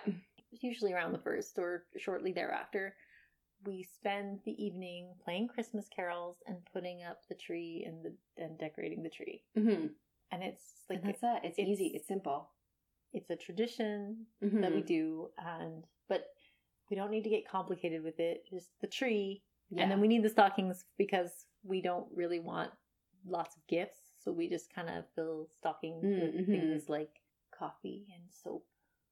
[0.62, 2.96] Usually around the first or shortly thereafter.
[3.66, 8.58] We spend the evening playing Christmas carols and putting up the tree and the and
[8.60, 9.44] decorating the tree.
[9.56, 9.88] hmm
[10.32, 11.40] And it's like And that's it.
[11.44, 11.88] It's, it's- easy.
[11.96, 12.50] It's simple.
[13.14, 14.60] it's a tradition Mhm.
[14.62, 16.34] that we do and but
[16.90, 18.46] we don't need to get complicated with it.
[18.50, 19.84] Just the tree Yeah.
[19.84, 21.32] And then we need the stockings because
[21.64, 22.72] we don't really want
[23.28, 23.98] lots of gifts.
[24.24, 27.10] So we just kind of fill stockings Mm, with things like
[27.58, 28.66] coffee and soap.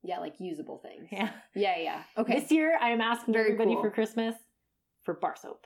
[0.03, 1.07] yeah, like usable things.
[1.11, 1.29] Yeah.
[1.55, 2.03] Yeah, yeah.
[2.17, 2.39] Okay.
[2.39, 3.83] This year, I am asking Very everybody cool.
[3.83, 4.35] for Christmas
[5.03, 5.65] for bar soap.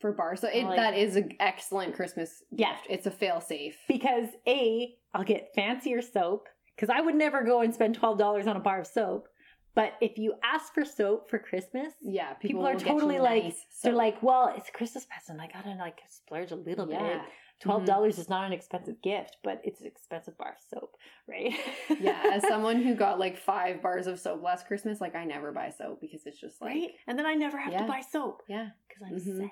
[0.00, 0.36] for bar.
[0.36, 2.72] So it, Like- that is an excellent Christmas Yeah.
[2.72, 2.86] gift.
[2.90, 3.78] It's a fail safe.
[3.88, 8.56] Because A, I'll get fancier soap because I would never go and spend $12 on
[8.56, 9.28] a bar of soap.
[9.76, 13.64] But if you ask for soap for Christmas, Yeah, people, people, are totally like, nice
[13.82, 15.38] they're like, well, it's a Christmas present.
[15.40, 16.96] I gotta like splurge a little yeah.
[16.98, 17.06] Mm-hmm.
[17.18, 17.20] bit.
[17.60, 20.96] Twelve dollars is not an expensive gift, but it's an expensive bar of soap,
[21.28, 21.54] right?
[22.00, 25.52] yeah, as someone who got like five bars of soap last Christmas, like I never
[25.52, 26.90] buy soap because it's just like right?
[27.06, 27.82] And then I never have Yeah.
[27.82, 29.38] to buy soap yeah, because I'm Mhm.
[29.42, 29.50] set.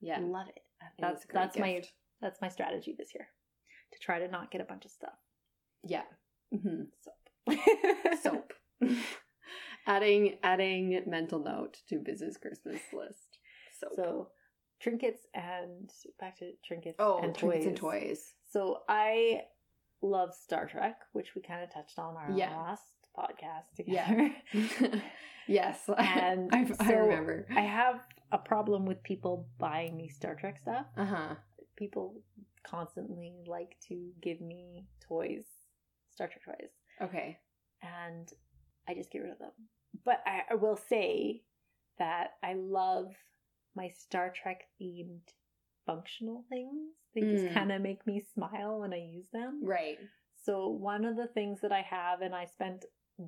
[0.00, 0.18] yeah.
[0.20, 0.62] Love it.
[0.98, 1.82] It That's is a great that's my
[2.20, 3.28] that's my strategy this year
[3.92, 5.18] to try to not get a bunch of stuff.
[5.84, 6.02] yeah.
[6.52, 7.58] hmm Soap.
[8.22, 8.52] Soap.
[9.94, 13.38] adding adding mental note to Biz's Christmas list.
[13.80, 13.92] Soap.
[13.96, 14.28] So
[14.80, 17.66] trinkets and back to trinkets oh, and trinkets toys.
[17.66, 18.32] and toys.
[18.52, 19.42] So I
[20.02, 22.56] love Star Trek, which we kind of touched on our Yeah.
[22.56, 22.82] last
[23.18, 24.06] podcast Yeah.
[24.06, 25.02] together.
[25.48, 27.46] yes, And I, I remember.
[27.54, 28.00] I have
[28.32, 30.86] a problem with people buying me Star Trek stuff.
[30.96, 31.34] Uh huh.
[31.76, 32.22] People
[32.62, 35.44] constantly like to give me toys,
[36.10, 36.70] Star Trek toys,
[37.02, 37.38] Okay.
[37.82, 38.28] and
[38.88, 39.52] I just get rid of them.
[40.04, 41.42] But I, I will say
[41.98, 43.12] that I love
[43.74, 45.20] my Star Trek themed
[45.86, 46.92] functional things.
[47.14, 47.54] They just Mm.
[47.54, 49.60] kind of make me smile when I use them.
[49.62, 49.98] Right.
[50.44, 52.84] So one of the things that I have and I spent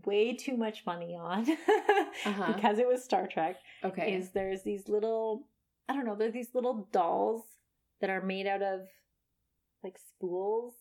[0.06, 1.46] way too much money on
[2.26, 2.52] Uh-huh.
[2.54, 4.14] because it was Star Trek Okay.
[4.14, 5.46] is there's these little
[5.88, 7.42] I don't know, they're these little dolls
[8.00, 8.82] that are made out of
[9.84, 10.74] like spools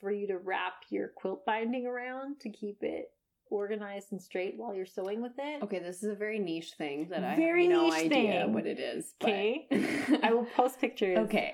[0.00, 3.12] for you to wrap your quilt binding around to keep it
[3.50, 5.62] organized and straight while you're sewing with it.
[5.62, 8.52] Okay, this is a very niche thing that I Very have no niche idea thing.
[8.52, 9.14] what it is.
[9.22, 9.66] Okay.
[10.22, 11.52] I will post pictures Okay.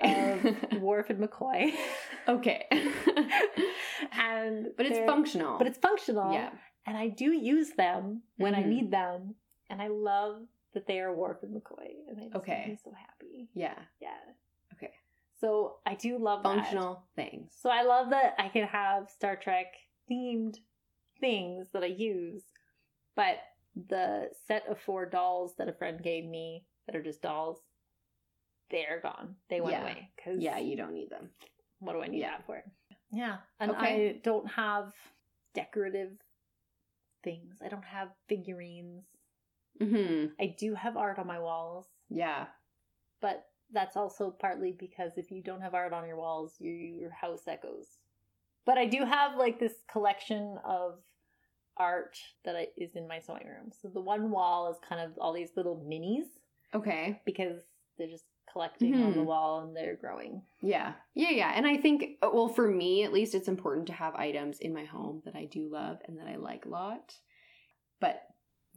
[0.73, 1.73] of Worf and McCoy.
[2.27, 2.65] okay.
[4.13, 5.57] and but it's functional.
[5.57, 6.31] But it's functional.
[6.33, 6.51] yeah.
[6.85, 8.67] and I do use them when I Mhm.
[8.67, 9.35] need them,
[9.69, 10.43] and I love
[10.73, 12.59] that they are Worf and McCoy, and they Okay.
[12.59, 13.49] make me so happy.
[13.53, 13.77] Yeah.
[13.99, 14.15] Yeah.
[14.73, 14.93] Okay.
[15.41, 16.55] So I do love that.
[16.55, 17.53] Functional things.
[17.59, 19.67] So I love that I can have Star Trek
[20.09, 20.57] themed
[21.19, 22.43] things that I use,
[23.15, 23.37] but
[23.75, 27.57] the set of four dolls that a friend gave me that are just dolls,
[28.71, 29.35] they're gone.
[29.49, 29.81] They went Yeah.
[29.83, 31.29] away because Yeah, you don't need them.
[31.79, 32.31] what do I need Yeah.
[32.37, 32.63] that for?
[33.11, 34.09] Yeah, and Okay.
[34.09, 34.93] I don't have
[35.53, 36.17] decorative
[37.23, 37.61] things.
[37.61, 39.05] I don't have figurines.
[39.79, 40.33] Mm-hmm.
[40.41, 42.47] I do have art on my walls, Yeah.
[43.21, 47.11] but that's also partly because if you don't have art on your walls, your your
[47.11, 47.96] house echoes.
[48.67, 50.99] But I do have like this collection of
[51.77, 53.71] art that I, is in my sewing room.
[53.81, 56.27] So the one wall is kind of all these little minis
[56.75, 57.21] Okay.
[57.25, 57.61] because
[57.97, 59.25] they're just collecting on the Mhm.
[59.25, 60.41] wall and they're growing.
[60.61, 60.95] Yeah.
[61.13, 61.53] Yeah, yeah.
[61.55, 64.73] And I think, uh, well, for me at least, it's important to have items in
[64.73, 67.15] my home that I do love and that I like a lot,
[68.01, 68.21] but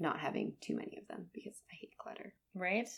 [0.00, 2.34] not having too many of them because I hate clutter.
[2.54, 2.88] Right?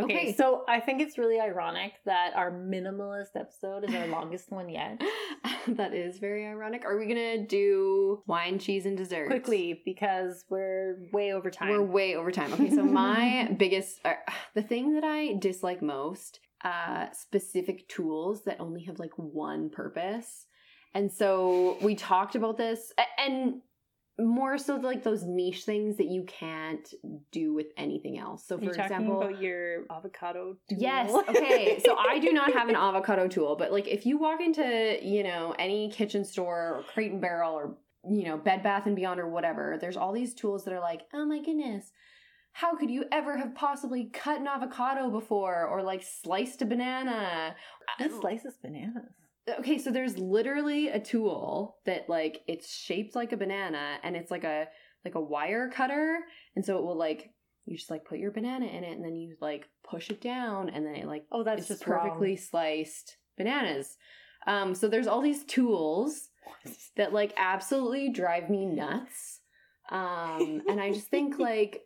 [0.00, 0.32] Okay, Okay.
[0.34, 5.02] so I think it's really ironic that our minimalist episode is our longest one yet.
[5.68, 6.84] that is very ironic.
[6.86, 9.26] Are we going to do wine, cheese, and dessert?
[9.26, 11.68] Quickly, because we're way over time.
[11.68, 12.52] We're way over time.
[12.54, 14.14] Okay, so my biggest, uh,
[14.54, 20.46] the thing that I dislike most, uh, specific tools that only have like one purpose.
[20.94, 23.60] And so we talked about this, and
[24.18, 26.88] more so like those niche things that you can't
[27.32, 28.46] do with anything else.
[28.46, 30.78] So for example, about your avocado tool?
[30.78, 31.12] Yes.
[31.28, 31.80] Okay.
[31.84, 35.24] So I do not have an avocado tool, but like if you walk into, you
[35.24, 37.76] know, any kitchen store or Crate and Barrel or,
[38.08, 41.02] you know, Bed Bath and Beyond or whatever, there's all these tools that are like,
[41.12, 41.90] oh my goodness,
[42.52, 47.56] how could you ever have possibly cut an avocado before or like sliced a banana?
[47.98, 49.12] This slices bananas.
[49.58, 54.30] Okay, so there's literally a tool that like it's shaped like a banana and it's
[54.30, 54.66] like a
[55.04, 56.18] like a wire cutter
[56.56, 57.30] and so it will like
[57.66, 60.70] you just like put your banana in it and then you like push it down
[60.70, 62.36] and then it like Oh, that's just perfectly wrong.
[62.38, 63.96] sliced bananas.
[64.46, 66.28] Um, so there's all these tools
[66.96, 69.40] that like absolutely drive me nuts.
[69.90, 71.82] Um, and I just think like,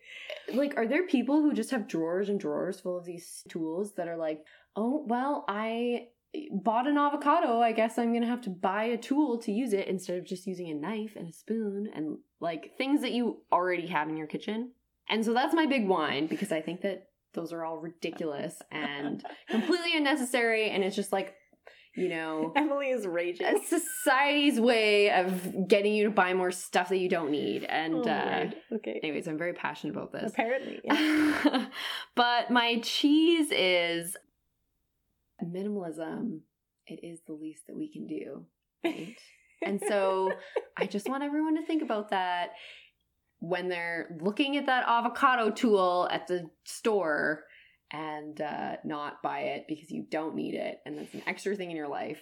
[0.55, 4.07] like, are there people who just have drawers and drawers full of these tools that
[4.09, 4.45] are like,
[4.77, 6.09] oh well, I
[6.53, 7.61] bought an avocado.
[7.61, 10.47] I guess I'm gonna have to buy a tool to use it instead of just
[10.47, 14.27] using a knife and a spoon and like things that you already have in your
[14.27, 14.73] kitchen.
[15.09, 17.05] And so that's my big whine because I think that
[17.35, 21.35] those are all ridiculous and completely unnecessary and it's just like
[21.97, 23.61] you know, Emily is raging.
[23.67, 27.65] society's way of getting you to buy more stuff that you don't need.
[27.65, 29.01] And Oh, uh, okay.
[29.03, 30.31] anyways, I'm very passionate about this.
[30.31, 30.81] Apparently.
[30.85, 31.67] yeah.
[32.15, 34.17] but my cheese is
[35.45, 36.41] minimalism.
[36.87, 38.47] It is the least that we can do.
[38.85, 39.19] Right?
[39.65, 40.33] And so
[40.77, 42.51] I just want everyone to think about that
[43.41, 47.45] when they're looking at that avocado tool at the store
[47.93, 50.79] and uh, not buy it because you don't need it.
[50.85, 52.21] And that's an extra thing in your life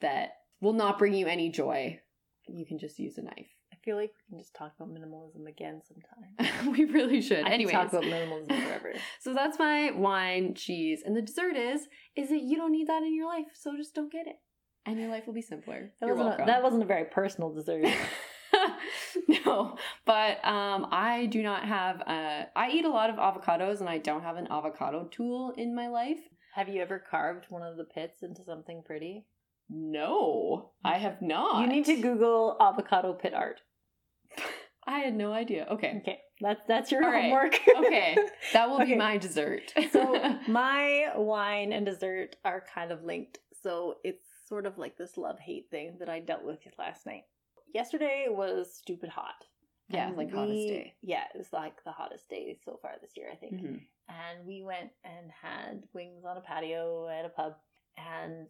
[0.00, 0.30] that
[0.60, 2.00] will not bring you any joy.
[2.46, 3.48] You can just use a knife.
[3.88, 6.72] Feel like we can just talk about minimalism again sometime.
[6.72, 7.46] we really should.
[7.46, 8.92] I Anyways, talk about minimalism forever.
[9.18, 13.02] so that's my wine, cheese, and the dessert is is that you don't need that
[13.02, 14.36] in your life, so just don't get it,
[14.84, 15.94] and your life will be simpler.
[16.02, 16.46] That You're wasn't, a, welcome.
[16.48, 17.86] that wasn't a very personal dessert.
[19.46, 22.02] no, but um, I do not have.
[22.02, 25.74] Uh, I eat a lot of avocados, and I don't have an avocado tool in
[25.74, 26.20] my life.
[26.56, 29.24] Have you ever carved one of the pits into something pretty?
[29.70, 31.62] No, I have not.
[31.62, 33.62] You need to Google avocado pit art.
[34.88, 35.66] I had no idea.
[35.70, 37.24] Okay, Okay, that's that's your All right.
[37.24, 37.60] homework.
[37.76, 38.16] okay,
[38.54, 38.92] that will Okay.
[38.92, 39.72] be my dessert.
[39.92, 43.38] so my wine and dessert are kind of linked.
[43.62, 47.24] So it's sort of like this love hate thing that I dealt with last night.
[47.74, 49.44] Yesterday was stupid hot.
[49.90, 50.94] yeah, like hottest day.
[51.02, 53.54] Yeah, it was like the hottest day so far this year, I think.
[53.60, 53.80] Mhm.
[54.08, 57.56] And we went and had wings on a patio at a pub,
[57.98, 58.48] and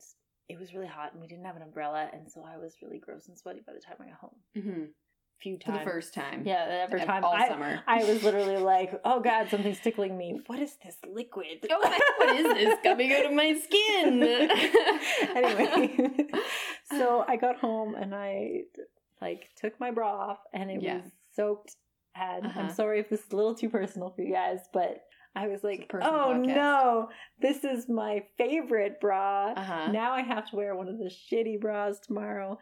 [0.49, 2.99] it was really hot, and we didn't have an umbrella, and so I was really
[3.01, 4.37] gross and sweaty by the time I got home.
[4.57, 4.89] Mhm.
[5.41, 6.43] Few For the first time.
[6.45, 7.23] Yeah, every time.
[7.25, 7.81] all I, summer.
[7.87, 10.41] I was literally like, "Oh God, something's tickling me.
[10.47, 11.65] What is this liquid?
[11.71, 14.23] Oh my- what is this coming out of my skin?
[15.37, 16.27] anyway,
[16.91, 18.63] so I got home and I
[19.21, 20.97] like took my bra off and it Yeah.
[21.03, 21.77] was soaked.
[22.17, 22.61] And Uh-huh.
[22.61, 25.05] I'm sorry if this is a little too personal for you guys, but
[25.37, 25.99] I was like, "Oh
[26.35, 26.47] podcast.
[26.47, 27.09] no,
[27.41, 29.53] this is my favorite bra.
[29.57, 29.93] Uh-huh.
[29.93, 32.59] Now I have to wear one of the shitty bras tomorrow."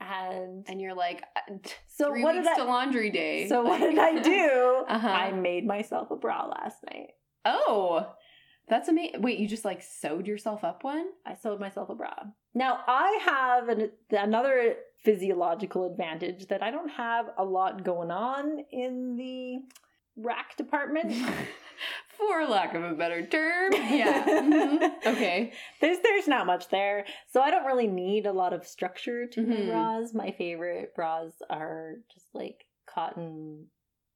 [0.00, 1.56] And and you're like, uh,
[1.88, 2.60] so three what weeks did I?
[2.60, 3.48] to laundry day.
[3.48, 4.84] So what did I do?
[4.88, 5.08] Uh-huh.
[5.08, 7.10] I made myself a bra last night.
[7.44, 8.06] oh,
[8.68, 9.20] that's amazing.
[9.22, 11.06] Wait, you just like sewed yourself up one?
[11.26, 12.12] I sewed myself a bra.
[12.54, 18.64] Now I have an, another physiological advantage that I don't have a lot going on
[18.72, 19.60] in the
[20.16, 21.12] rack department.
[22.28, 23.72] For lack of a better term.
[23.90, 24.24] Yeah.
[24.24, 25.06] Mhm.
[25.06, 25.52] Okay.
[25.80, 29.40] There's there's not much there, so I don't really need a lot of structure to
[29.46, 29.68] my Mhm.
[29.68, 30.14] bras.
[30.14, 33.66] My favorite bras are just like cotton.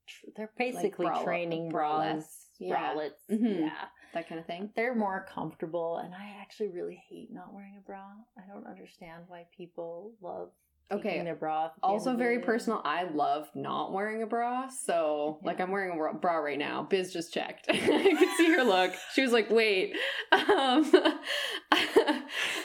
[0.06, 1.72] tr- They're basically brala- training bralettes.
[1.72, 2.76] bras, Yeah.
[2.94, 3.26] bralettes.
[3.30, 3.60] Mhm.
[3.60, 3.88] Yeah.
[4.12, 4.70] That kind of thing.
[4.76, 8.04] they're more comfortable and i actually really hate not wearing a bra
[8.38, 11.22] i don't understand why people love taking Okay.
[11.24, 12.44] their bra off at the end Also, very day.
[12.44, 12.80] personal.
[12.84, 14.68] I love not wearing a bra.
[14.68, 15.46] So, Yeah.
[15.48, 16.86] like, I'm wearing a bra- right now.
[16.88, 17.66] Biz just checked.
[17.70, 17.76] I
[18.18, 18.92] could see her look.
[19.14, 19.94] She was like, wait.
[20.34, 20.84] Um,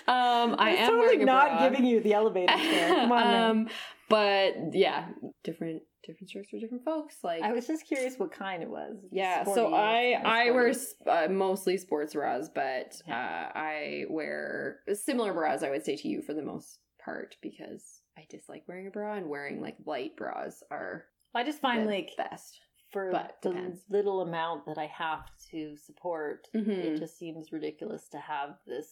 [0.07, 1.69] um, i am totally wearing a not bra.
[1.69, 2.53] giving you the elevator.
[2.53, 3.69] Come on um,
[4.09, 5.07] but yeah,
[5.43, 7.17] different different shirts for different folks.
[7.23, 9.43] Like, i was just curious what kind it was yeah.
[9.43, 10.73] Sporty so I I wear
[11.07, 15.63] uh, mostly sports bras, but uh, I wear similar bras.
[15.63, 19.15] I would say to you for the most part because I dislike wearing a bra
[19.15, 22.59] and wearing like light bras are i just find the like best.
[22.91, 23.81] for but the depends.
[23.89, 26.67] little amount that i have to support Mhm.
[26.67, 28.89] it just seems ridiculous to have this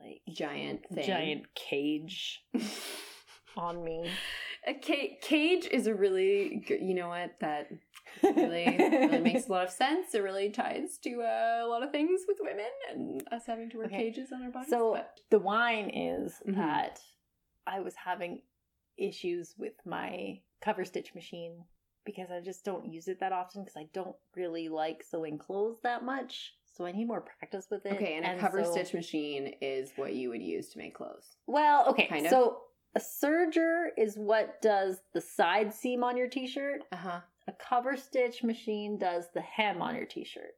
[0.00, 1.06] like Giant thing.
[1.06, 2.44] giant cage
[3.56, 4.08] on me
[4.66, 7.68] A ca- cage is a really good, you know what that
[8.22, 10.14] really really makes a lot of sense.
[10.14, 13.78] It really ties to uh, a lot of things with women and us having to
[13.78, 13.96] wear Okay.
[14.10, 14.70] cages on our bodies.
[14.70, 16.56] So but- the wine is Mhm.
[16.56, 17.00] that
[17.66, 18.42] I was having
[18.98, 21.64] issues with my cover stitch machine
[22.04, 25.78] because I just don't use it that often because I don't really like sewing clothes
[25.82, 26.54] that much.
[26.74, 27.94] So I need more practice with it.
[27.94, 31.36] okay, and a cover so- stitch machine is what you would use to make clothes.
[31.46, 32.06] Well, okay.
[32.06, 32.30] Kind of.
[32.30, 32.58] So
[32.94, 36.82] a serger is what does the side seam on your t-shirt.
[36.92, 37.20] Uh huh.
[37.48, 40.54] A cover stitch machine does the hem on your t-shirt.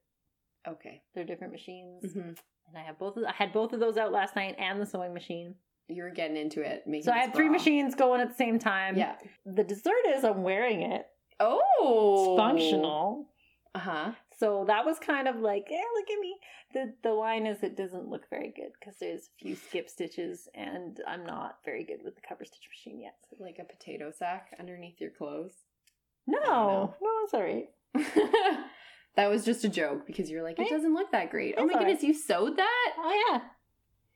[0.69, 1.03] Okay.
[1.15, 2.05] They're different machines.
[2.13, 4.81] hmm And I have both of I had both of those out last night and
[4.81, 5.55] the sewing machine.
[5.91, 6.87] You were getting into it.
[6.87, 8.97] Making So I had three machines going at the same time.
[8.97, 9.17] Yeah.
[9.45, 11.07] The dessert is I'm wearing it.
[11.39, 12.35] Oh.
[12.35, 13.27] It's functional.
[13.75, 14.13] Uh huh.
[14.39, 16.37] So that was kind of like, eh, look at me.
[16.73, 20.49] The the line is it doesn't look very good because there's a few skip stitches
[20.55, 23.17] and I'm not very good with the cover stitch machine yet.
[23.39, 25.53] Like a potato sack underneath your clothes.
[26.27, 27.69] No, no, it's all right.
[29.17, 31.55] that was just a joke because you're like, it doesn't look that great.
[31.59, 32.93] Oh my goodness, you sewed that?
[32.99, 33.41] Oh yeah,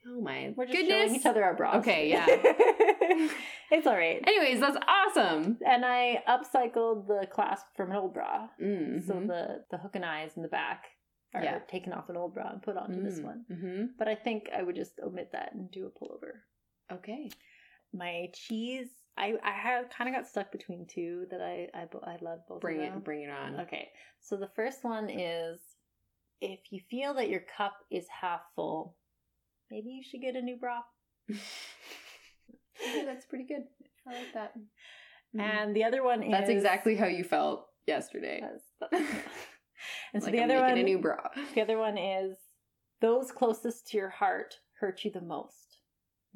[0.07, 1.03] Oh my we're just goodness.
[1.09, 1.77] showing each other our bras.
[1.77, 2.27] Okay, yeah.
[3.71, 4.23] it's all right.
[4.27, 5.59] Anyways, that's awesome.
[5.67, 8.49] And I upcycled the clasp from an old bra.
[8.63, 9.07] Mm-hmm.
[9.07, 10.85] So the the hook and eyes in the back
[11.35, 11.59] are Yeah.
[11.69, 13.45] taken off an old bra and put onto this one.
[13.51, 13.85] Mm-hmm.
[13.99, 16.33] But I think I would just omit that and do a pullover.
[16.93, 17.31] Okay.
[17.93, 22.17] My cheese, I I have kind of got stuck between two that I I, I
[22.21, 22.61] love both.
[22.61, 23.05] Bring of it.
[23.05, 23.61] Bring it on.
[23.61, 23.89] Okay,
[24.21, 25.61] so the first one is
[26.41, 28.97] if you feel that your cup is half full,
[29.71, 30.81] maybe you should get a new bra.
[31.31, 31.39] Okay,
[33.05, 33.65] that's pretty good.
[34.07, 34.53] I like that.
[35.37, 35.41] Mhm.
[35.41, 38.41] And the other one is that's exactly how you felt yesterday.
[38.41, 39.03] That's-
[40.15, 41.17] and so like the I'm other one, a new bra.
[41.55, 42.37] the other one is
[43.01, 45.79] those closest to your heart hurt you the most.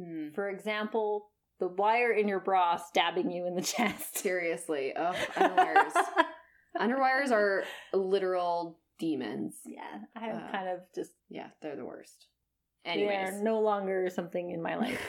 [0.00, 0.34] Mm.
[0.34, 4.18] For example, the wire in your bra stabbing you in the chest.
[4.18, 4.92] Seriously.
[4.96, 5.92] Oh, underwires.
[6.80, 9.56] underwires are literal demons.
[9.64, 12.26] yeah, I have Uh, kind of just Yeah, they're the worst.
[12.84, 15.00] They are no longer something in my life.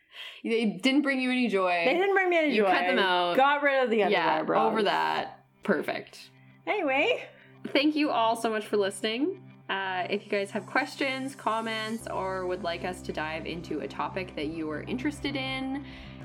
[0.44, 1.82] they didn't bring you any joy.
[1.84, 2.68] They didn't bring me any You joy.
[2.68, 3.36] You cut them out.
[3.36, 4.70] Got rid of the underwire yeah, bras.
[4.70, 5.44] over that.
[5.62, 6.30] Perfect.
[6.66, 7.22] Anyway,
[7.68, 9.40] Thank you all so much for listening.
[9.70, 13.88] Uh, if you guys have questions, comments, or would like us to dive into a
[13.88, 15.84] topic that you are interested in,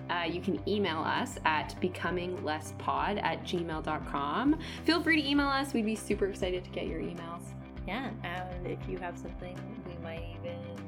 [0.10, 4.60] uh, you can email us at becominglesspod at gmail.com.
[4.86, 5.74] Feel free to email us.
[5.74, 7.44] We'd be super excited to get your emails.
[7.88, 9.56] yeah, and if you have something,